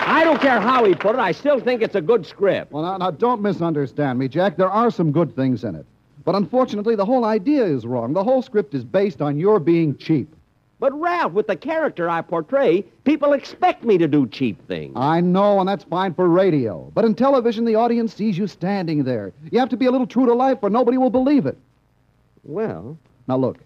I 0.10 0.23
don't 0.23 0.39
care 0.39 0.62
how 0.62 0.86
he 0.86 0.95
put 0.95 1.15
it. 1.15 1.19
I 1.19 1.33
still 1.33 1.60
think 1.60 1.81
it's 1.81 1.95
a 1.95 2.01
good 2.01 2.25
script. 2.25 2.71
Well, 2.71 2.83
now, 2.83 2.95
now, 2.95 3.12
don't 3.12 3.41
misunderstand 3.41 4.17
me, 4.17 4.29
Jack. 4.29 4.55
There 4.55 4.71
are 4.71 4.89
some 4.89 5.12
good 5.12 5.36
things 5.36 5.65
in 5.65 5.75
it. 5.75 5.86
But 6.23 6.36
unfortunately, 6.36 6.95
the 6.95 7.03
whole 7.03 7.25
idea 7.25 7.65
is 7.65 7.86
wrong. 7.86 8.13
The 8.13 8.23
whole 8.23 8.41
script 8.41 8.73
is 8.73 8.86
based 8.86 9.21
on 9.21 9.38
your 9.38 9.60
being 9.60 9.97
cheap. 9.97 10.33
But, 10.79 10.93
Ralph, 10.93 11.33
with 11.33 11.47
the 11.47 11.55
character 11.55 12.07
I 12.07 12.21
portray, 12.21 12.83
people 13.03 13.33
expect 13.33 13.83
me 13.83 13.97
to 13.97 14.07
do 14.07 14.27
cheap 14.27 14.67
things. 14.67 14.93
I 14.95 15.21
know, 15.21 15.59
and 15.59 15.67
that's 15.67 15.83
fine 15.85 16.13
for 16.13 16.29
radio. 16.29 16.91
But 16.93 17.05
in 17.05 17.15
television, 17.15 17.65
the 17.65 17.75
audience 17.75 18.13
sees 18.13 18.37
you 18.37 18.45
standing 18.45 19.03
there. 19.03 19.33
You 19.51 19.59
have 19.59 19.69
to 19.69 19.77
be 19.77 19.87
a 19.87 19.91
little 19.91 20.05
true 20.05 20.27
to 20.27 20.33
life, 20.33 20.59
or 20.61 20.69
nobody 20.69 20.97
will 20.97 21.09
believe 21.09 21.47
it. 21.47 21.57
Well. 22.43 22.97
Now, 23.27 23.37
look. 23.37 23.57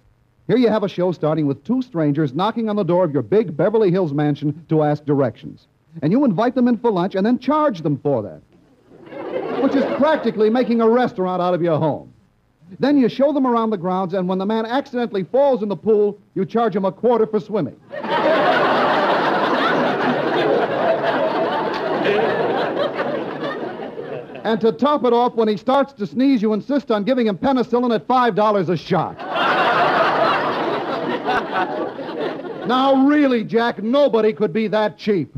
Here 0.47 0.57
you 0.57 0.69
have 0.69 0.83
a 0.83 0.89
show 0.89 1.11
starting 1.11 1.47
with 1.47 1.63
two 1.63 1.81
strangers 1.81 2.33
knocking 2.33 2.69
on 2.69 2.75
the 2.75 2.83
door 2.83 3.03
of 3.03 3.11
your 3.11 3.21
big 3.21 3.55
Beverly 3.55 3.91
Hills 3.91 4.13
mansion 4.13 4.65
to 4.69 4.83
ask 4.83 5.05
directions. 5.05 5.67
And 6.01 6.11
you 6.11 6.23
invite 6.25 6.55
them 6.55 6.67
in 6.67 6.77
for 6.77 6.91
lunch 6.91 7.15
and 7.15 7.25
then 7.25 7.39
charge 7.39 7.81
them 7.81 7.99
for 7.99 8.23
that, 8.23 9.61
which 9.61 9.75
is 9.75 9.83
practically 9.97 10.49
making 10.49 10.81
a 10.81 10.89
restaurant 10.89 11.41
out 11.41 11.53
of 11.53 11.61
your 11.61 11.77
home. 11.77 12.10
Then 12.79 12.97
you 12.97 13.09
show 13.09 13.33
them 13.33 13.45
around 13.45 13.69
the 13.71 13.77
grounds, 13.77 14.13
and 14.13 14.27
when 14.27 14.37
the 14.37 14.45
man 14.45 14.65
accidentally 14.65 15.23
falls 15.23 15.61
in 15.61 15.69
the 15.69 15.75
pool, 15.75 16.19
you 16.35 16.45
charge 16.45 16.75
him 16.75 16.85
a 16.85 16.91
quarter 16.91 17.27
for 17.27 17.39
swimming. 17.39 17.79
and 24.43 24.61
to 24.61 24.71
top 24.71 25.03
it 25.03 25.13
off, 25.13 25.35
when 25.35 25.47
he 25.47 25.57
starts 25.57 25.93
to 25.93 26.07
sneeze, 26.07 26.41
you 26.41 26.53
insist 26.53 26.91
on 26.91 27.03
giving 27.03 27.27
him 27.27 27.37
penicillin 27.37 27.93
at 27.93 28.07
$5 28.07 28.69
a 28.69 28.77
shot. 28.77 29.17
Now, 32.67 33.07
really, 33.07 33.43
Jack, 33.43 33.81
nobody 33.83 34.31
could 34.31 34.53
be 34.53 34.67
that 34.67 34.97
cheap. 34.97 35.35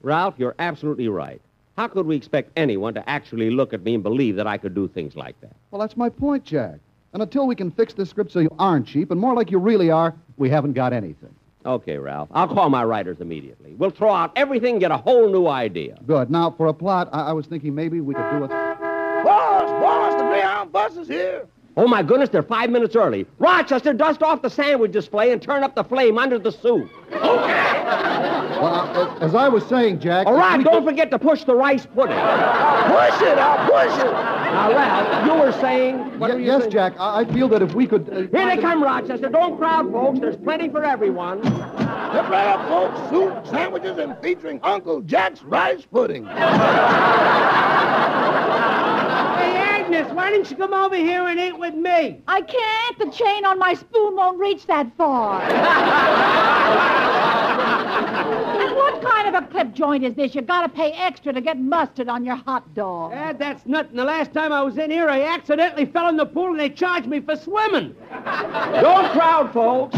Ralph, 0.00 0.36
you're 0.38 0.54
absolutely 0.58 1.08
right. 1.08 1.42
How 1.76 1.88
could 1.88 2.06
we 2.06 2.16
expect 2.16 2.52
anyone 2.56 2.94
to 2.94 3.06
actually 3.06 3.50
look 3.50 3.74
at 3.74 3.82
me 3.82 3.94
and 3.94 4.02
believe 4.02 4.36
that 4.36 4.46
I 4.46 4.56
could 4.56 4.74
do 4.74 4.88
things 4.88 5.14
like 5.14 5.38
that? 5.42 5.54
Well, 5.70 5.80
that's 5.80 5.96
my 5.96 6.08
point, 6.08 6.44
Jack. 6.44 6.78
And 7.12 7.22
until 7.22 7.46
we 7.46 7.54
can 7.54 7.70
fix 7.70 7.94
this 7.94 8.10
script 8.10 8.32
so 8.32 8.38
you 8.40 8.54
aren't 8.58 8.86
cheap 8.86 9.10
and 9.10 9.20
more 9.20 9.34
like 9.34 9.50
you 9.50 9.58
really 9.58 9.90
are, 9.90 10.14
we 10.36 10.48
haven't 10.50 10.74
got 10.74 10.92
anything. 10.92 11.34
Okay, 11.66 11.98
Ralph. 11.98 12.28
I'll 12.32 12.48
call 12.48 12.70
my 12.70 12.84
writers 12.84 13.18
immediately. 13.20 13.74
We'll 13.74 13.90
throw 13.90 14.12
out 14.12 14.32
everything 14.36 14.72
and 14.72 14.80
get 14.80 14.90
a 14.90 14.96
whole 14.96 15.28
new 15.30 15.46
idea. 15.46 15.98
Good. 16.06 16.30
Now, 16.30 16.50
for 16.52 16.66
a 16.68 16.72
plot, 16.74 17.08
I, 17.12 17.24
I 17.28 17.32
was 17.32 17.46
thinking 17.46 17.74
maybe 17.74 18.00
we 18.00 18.14
could 18.14 18.30
do 18.30 18.44
a. 18.44 18.48
Boss, 18.48 19.68
boss, 19.82 20.14
the 20.20 20.26
Greyhound 20.28 20.72
bus 20.72 20.96
is 20.96 21.08
here. 21.08 21.46
Oh, 21.76 21.86
my 21.86 22.02
goodness, 22.02 22.28
they're 22.30 22.42
five 22.42 22.70
minutes 22.70 22.96
early. 22.96 23.26
Rochester, 23.38 23.92
dust 23.92 24.22
off 24.22 24.42
the 24.42 24.50
sandwich 24.50 24.92
display 24.92 25.32
and 25.32 25.40
turn 25.42 25.62
up 25.62 25.74
the 25.74 25.84
flame 25.84 26.18
under 26.18 26.38
the 26.38 26.50
soup. 26.52 26.88
Okay. 27.12 27.22
Well, 28.58 28.74
uh, 28.96 29.18
as 29.20 29.34
I 29.34 29.48
was 29.48 29.64
saying, 29.66 30.00
Jack. 30.00 30.26
All 30.26 30.34
if 30.34 30.40
right, 30.40 30.58
we 30.58 30.64
don't 30.64 30.82
could- 30.84 30.90
forget 30.90 31.10
to 31.10 31.18
push 31.18 31.44
the 31.44 31.54
rice 31.54 31.86
pudding. 31.86 32.16
Push 32.16 33.22
it, 33.22 33.38
I'll 33.38 33.70
push 33.70 34.04
it. 34.04 34.37
Now, 34.58 34.72
Ralph, 34.72 35.24
you 35.24 35.34
were 35.34 35.52
saying. 35.60 36.18
What 36.18 36.30
Ye- 36.30 36.34
were 36.34 36.40
you 36.40 36.46
yes, 36.46 36.62
saying? 36.62 36.72
Jack. 36.72 36.94
I, 36.98 37.20
I 37.20 37.24
feel 37.32 37.46
that 37.50 37.62
if 37.62 37.74
we 37.74 37.86
could. 37.86 38.08
Uh, 38.10 38.16
Here 38.16 38.26
they 38.28 38.58
a- 38.58 38.60
come, 38.60 38.82
Rochester. 38.82 39.28
Don't 39.28 39.56
crowd, 39.56 39.92
folks. 39.92 40.18
There's 40.18 40.34
plenty 40.36 40.68
for 40.68 40.82
everyone. 40.84 41.44
Step 41.44 42.28
right 42.28 42.48
up, 42.48 42.66
folks. 42.68 42.98
Soup, 43.08 43.46
sandwiches, 43.46 43.98
and 43.98 44.16
featuring 44.20 44.58
Uncle 44.64 45.00
Jack's 45.02 45.44
rice 45.44 45.84
pudding. 45.92 46.24
Hey, 46.26 46.32
Agnes, 49.56 50.10
why 50.12 50.30
didn't 50.32 50.50
you 50.50 50.56
come 50.56 50.74
over 50.74 50.96
here 50.96 51.28
and 51.28 51.38
eat 51.38 51.56
with 51.56 51.74
me? 51.74 52.20
I 52.26 52.40
can't. 52.40 52.98
The 52.98 53.10
chain 53.12 53.44
on 53.44 53.60
my 53.60 53.74
spoon 53.74 54.16
won't 54.16 54.40
reach 54.40 54.66
that 54.66 54.90
far. 54.96 55.40
and 59.08 59.24
what 59.24 59.24
kind 59.24 59.36
of 59.36 59.42
a 59.44 59.46
clip 59.48 59.74
joint 59.74 60.04
is 60.04 60.14
this? 60.14 60.34
You 60.34 60.42
gotta 60.42 60.68
pay 60.68 60.92
extra 60.92 61.32
to 61.32 61.40
get 61.40 61.58
mustard 61.58 62.08
on 62.08 62.24
your 62.24 62.36
hot 62.36 62.74
dog. 62.74 63.12
Eh, 63.14 63.32
that's 63.34 63.64
nothing. 63.66 63.96
The 63.96 64.04
last 64.04 64.32
time 64.32 64.52
I 64.52 64.62
was 64.62 64.78
in 64.78 64.90
here, 64.90 65.08
I 65.08 65.22
accidentally 65.22 65.86
fell 65.86 66.08
in 66.08 66.16
the 66.16 66.26
pool 66.26 66.50
and 66.50 66.60
they 66.60 66.70
charged 66.70 67.06
me 67.06 67.20
for 67.20 67.36
swimming. 67.36 67.94
Don't 68.10 69.10
crowd, 69.12 69.52
folks. 69.52 69.96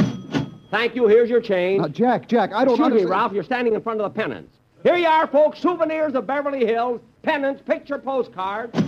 Thank 0.70 0.94
you. 0.94 1.08
Here's 1.08 1.28
your 1.28 1.40
change. 1.40 1.80
Now, 1.80 1.88
Jack, 1.88 2.28
Jack, 2.28 2.52
I 2.52 2.64
don't 2.64 2.78
Excuse 2.78 3.02
me. 3.02 3.10
Ralph. 3.10 3.32
You're 3.32 3.42
standing 3.42 3.74
in 3.74 3.82
front 3.82 4.00
of 4.00 4.12
the 4.12 4.20
pennants. 4.20 4.56
Here 4.84 4.96
you 4.96 5.08
are, 5.08 5.26
folks. 5.26 5.60
Souvenirs 5.60 6.14
of 6.14 6.26
Beverly 6.28 6.64
Hills, 6.64 7.00
pennants, 7.22 7.60
picture 7.60 7.98
postcards. 7.98 8.78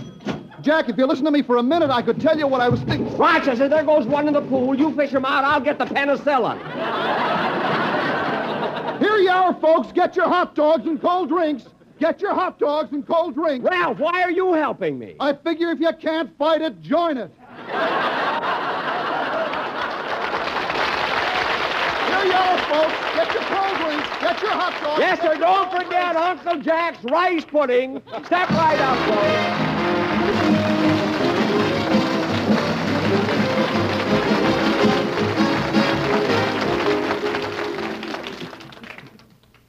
Jack, 0.61 0.87
if 0.87 0.97
you 0.97 1.05
listen 1.05 1.25
to 1.25 1.31
me 1.31 1.41
for 1.41 1.57
a 1.57 1.63
minute, 1.63 1.89
I 1.89 2.01
could 2.01 2.21
tell 2.21 2.37
you 2.39 2.47
what 2.47 2.61
I 2.61 2.69
was 2.69 2.79
thinking. 2.83 3.17
Rochester, 3.17 3.67
there 3.67 3.83
goes 3.83 4.05
one 4.05 4.29
in 4.29 4.33
the 4.33 4.41
pool. 4.41 4.73
You 4.73 4.95
fish 4.95 5.11
him 5.11 5.25
out. 5.25 5.43
I'll 5.43 5.59
get 5.59 5.77
the 5.77 5.85
penicillin. 5.85 6.57
Here 9.13 9.21
you 9.21 9.29
are, 9.29 9.53
folks. 9.61 9.91
Get 9.91 10.15
your 10.15 10.27
hot 10.27 10.55
dogs 10.55 10.87
and 10.87 10.99
cold 10.99 11.29
drinks. 11.29 11.65
Get 11.99 12.19
your 12.19 12.33
hot 12.33 12.57
dogs 12.57 12.91
and 12.93 13.05
cold 13.05 13.35
drinks. 13.35 13.63
Ralph, 13.69 13.99
why 13.99 14.23
are 14.23 14.31
you 14.31 14.53
helping 14.53 14.97
me? 14.97 15.15
I 15.19 15.33
figure 15.33 15.69
if 15.69 15.79
you 15.79 15.91
can't 16.01 16.35
fight 16.35 16.63
it, 16.63 16.81
join 16.81 17.19
it. 17.19 17.31
Here 17.67 17.75
you 22.25 22.33
are, 22.33 22.57
folks. 22.57 22.97
Get 23.13 23.31
your 23.33 23.43
cold 23.43 23.77
drinks. 23.77 24.09
Get 24.19 24.41
your 24.41 24.51
hot 24.51 24.81
dogs. 24.81 24.99
Yes, 24.99 25.21
sir. 25.21 25.37
Don't 25.37 25.69
forget 25.71 26.15
Uncle 26.15 26.59
Jack's 26.61 27.03
rice 27.03 27.45
pudding. 27.45 28.01
Step 28.25 28.49
right 28.49 28.79
up, 28.79 28.97
folks. 29.07 29.72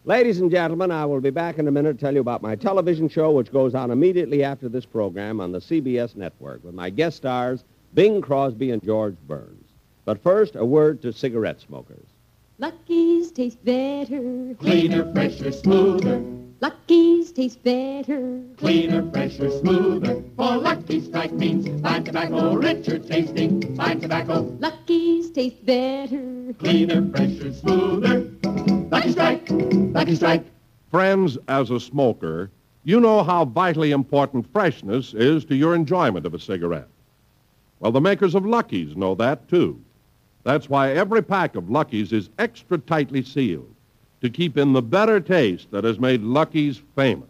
Ladies 0.06 0.38
and 0.38 0.50
gentlemen, 0.50 0.90
I 0.90 1.06
will 1.06 1.22
be 1.22 1.30
back 1.30 1.58
in 1.58 1.66
a 1.66 1.70
minute 1.70 1.94
to 1.94 1.98
tell 1.98 2.12
you 2.12 2.20
about 2.20 2.42
my 2.42 2.54
television 2.56 3.08
show, 3.08 3.30
which 3.30 3.50
goes 3.50 3.74
on 3.74 3.90
immediately 3.90 4.44
after 4.44 4.68
this 4.68 4.84
program 4.84 5.40
on 5.40 5.50
the 5.50 5.60
CBS 5.60 6.14
network 6.14 6.62
with 6.62 6.74
my 6.74 6.90
guest 6.90 7.16
stars, 7.16 7.64
Bing 7.94 8.20
Crosby 8.20 8.70
and 8.70 8.84
George 8.84 9.16
Burns. 9.26 9.64
But 10.04 10.22
first, 10.22 10.56
a 10.56 10.64
word 10.64 11.00
to 11.00 11.12
cigarette 11.12 11.58
smokers. 11.62 12.04
Lucky's 12.58 13.32
taste 13.32 13.64
better. 13.64 14.54
Cleaner, 14.60 15.10
fresher, 15.14 15.50
smoother. 15.50 16.22
Lucky's 16.60 17.32
taste 17.32 17.62
better. 17.64 18.40
Cleaner, 18.56 19.10
fresher, 19.10 19.50
smoother. 19.50 20.22
For 20.36 20.56
Lucky 20.56 21.00
Strike 21.00 21.32
means 21.32 21.68
fine 21.82 22.04
tobacco, 22.04 22.54
richer 22.54 22.98
tasting, 22.98 23.74
fine 23.76 24.00
tobacco. 24.00 24.42
Lucky's 24.60 25.30
taste 25.30 25.64
better. 25.66 26.54
Cleaner, 26.58 27.08
fresher, 27.10 27.52
smoother. 27.52 28.30
Lucky 28.90 29.10
Strike, 29.12 29.46
Lucky 29.50 30.14
Strike. 30.14 30.44
Friends, 30.90 31.36
as 31.48 31.70
a 31.70 31.80
smoker, 31.80 32.50
you 32.84 33.00
know 33.00 33.24
how 33.24 33.44
vitally 33.44 33.90
important 33.90 34.50
freshness 34.52 35.12
is 35.14 35.44
to 35.46 35.56
your 35.56 35.74
enjoyment 35.74 36.24
of 36.24 36.34
a 36.34 36.38
cigarette. 36.38 36.88
Well, 37.80 37.92
the 37.92 38.00
makers 38.00 38.34
of 38.34 38.46
Lucky's 38.46 38.96
know 38.96 39.14
that, 39.16 39.48
too. 39.48 39.80
That's 40.44 40.68
why 40.68 40.92
every 40.92 41.22
pack 41.22 41.56
of 41.56 41.70
Lucky's 41.70 42.12
is 42.12 42.30
extra 42.38 42.78
tightly 42.78 43.22
sealed 43.22 43.73
to 44.24 44.30
keep 44.30 44.56
in 44.56 44.72
the 44.72 44.80
better 44.80 45.20
taste 45.20 45.70
that 45.70 45.84
has 45.84 46.00
made 46.00 46.22
Lucky's 46.22 46.80
famous. 46.96 47.28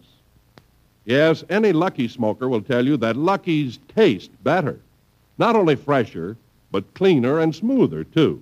Yes, 1.05 1.43
any 1.51 1.73
Lucky 1.73 2.07
smoker 2.07 2.49
will 2.49 2.63
tell 2.63 2.87
you 2.87 2.97
that 2.99 3.17
Lucky's 3.17 3.81
taste 3.97 4.31
better. 4.45 4.79
Not 5.37 5.57
only 5.57 5.75
fresher, 5.75 6.37
but 6.71 6.95
cleaner 6.95 7.41
and 7.41 7.53
smoother, 7.53 8.05
too. 8.05 8.41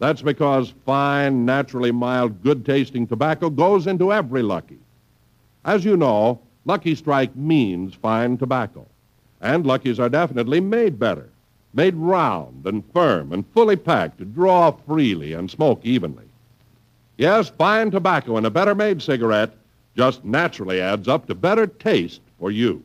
That's 0.00 0.20
because 0.20 0.74
fine, 0.84 1.44
naturally 1.44 1.92
mild, 1.92 2.42
good-tasting 2.42 3.06
tobacco 3.06 3.48
goes 3.50 3.86
into 3.86 4.12
every 4.12 4.42
Lucky. 4.42 4.80
As 5.64 5.84
you 5.84 5.96
know, 5.96 6.40
Lucky 6.64 6.96
Strike 6.96 7.36
means 7.36 7.94
fine 7.94 8.36
tobacco. 8.36 8.84
And 9.40 9.64
Luckies 9.64 10.00
are 10.00 10.08
definitely 10.08 10.58
made 10.58 10.98
better, 10.98 11.28
made 11.72 11.94
round 11.94 12.66
and 12.66 12.82
firm 12.92 13.32
and 13.32 13.46
fully 13.54 13.76
packed 13.76 14.18
to 14.18 14.24
draw 14.24 14.72
freely 14.72 15.34
and 15.34 15.48
smoke 15.48 15.82
evenly. 15.84 16.24
Yes, 17.20 17.50
fine 17.50 17.90
tobacco 17.90 18.38
in 18.38 18.46
a 18.46 18.50
better-made 18.50 19.02
cigarette 19.02 19.50
just 19.94 20.24
naturally 20.24 20.80
adds 20.80 21.06
up 21.06 21.26
to 21.26 21.34
better 21.34 21.66
taste 21.66 22.22
for 22.38 22.50
you. 22.50 22.82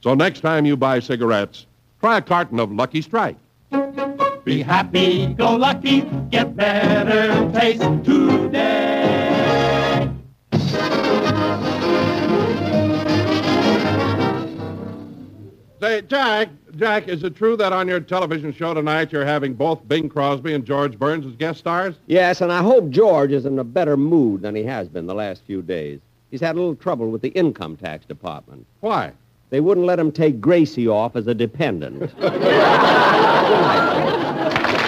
So 0.00 0.12
next 0.12 0.40
time 0.40 0.66
you 0.66 0.76
buy 0.76 0.98
cigarettes, 0.98 1.66
try 2.00 2.18
a 2.18 2.20
carton 2.20 2.58
of 2.58 2.72
Lucky 2.72 3.00
Strike. 3.00 3.36
Be 4.42 4.60
happy, 4.60 5.28
go 5.34 5.54
lucky, 5.54 6.00
get 6.30 6.56
better 6.56 7.48
taste 7.52 7.82
today. 8.02 8.90
Say, 15.80 16.02
Jack, 16.08 16.48
Jack, 16.76 17.08
is 17.08 17.24
it 17.24 17.34
true 17.34 17.56
that 17.56 17.72
on 17.72 17.88
your 17.88 18.00
television 18.00 18.52
show 18.52 18.74
tonight 18.74 19.12
you're 19.12 19.24
having 19.24 19.54
both 19.54 19.86
Bing 19.88 20.08
Crosby 20.08 20.54
and 20.54 20.64
George 20.64 20.98
Burns 20.98 21.26
as 21.26 21.34
guest 21.36 21.58
stars? 21.58 21.96
Yes, 22.06 22.40
and 22.40 22.52
I 22.52 22.62
hope 22.62 22.90
George 22.90 23.32
is 23.32 23.46
in 23.46 23.58
a 23.58 23.64
better 23.64 23.96
mood 23.96 24.42
than 24.42 24.54
he 24.54 24.62
has 24.64 24.88
been 24.88 25.06
the 25.06 25.14
last 25.14 25.42
few 25.46 25.62
days. 25.62 26.00
He's 26.30 26.40
had 26.40 26.54
a 26.54 26.58
little 26.58 26.76
trouble 26.76 27.10
with 27.10 27.22
the 27.22 27.30
income 27.30 27.76
tax 27.76 28.06
department. 28.06 28.66
Why? 28.80 29.12
They 29.50 29.60
wouldn't 29.60 29.86
let 29.86 29.98
him 29.98 30.12
take 30.12 30.40
Gracie 30.40 30.86
off 30.86 31.16
as 31.16 31.26
a 31.26 31.34
dependent. 31.34 32.12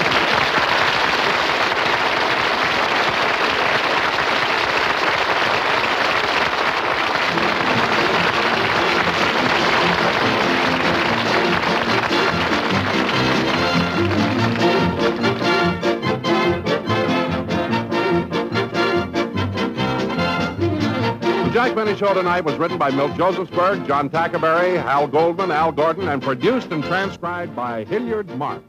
Show 22.03 22.15
tonight 22.15 22.45
was 22.45 22.57
written 22.57 22.79
by 22.79 22.91
Milt 22.91 23.13
Josephsberg, 23.13 23.87
John 23.87 24.11
Tackaberry, 24.11 24.75
Hal 24.75 25.07
Goldman, 25.07 25.53
Al 25.53 25.71
Gordon, 25.71 26.09
and 26.09 26.21
produced 26.21 26.73
and 26.73 26.83
transcribed 26.83 27.55
by 27.55 27.85
Hilliard 27.85 28.27
Marks. 28.37 28.65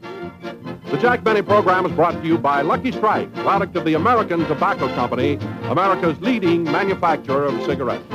The 0.92 0.98
Jack 0.98 1.24
Benny 1.24 1.42
program 1.42 1.84
is 1.84 1.90
brought 1.90 2.12
to 2.12 2.24
you 2.24 2.38
by 2.38 2.62
Lucky 2.62 2.92
Strike, 2.92 3.34
product 3.34 3.74
of 3.74 3.84
the 3.84 3.94
American 3.94 4.46
Tobacco 4.46 4.86
Company, 4.94 5.34
America's 5.64 6.16
leading 6.20 6.62
manufacturer 6.62 7.46
of 7.46 7.60
cigarettes. 7.64 8.06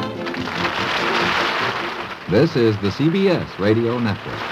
This 2.29 2.55
is 2.55 2.77
the 2.77 2.87
CBS 2.87 3.59
Radio 3.59 3.99
Network. 3.99 4.48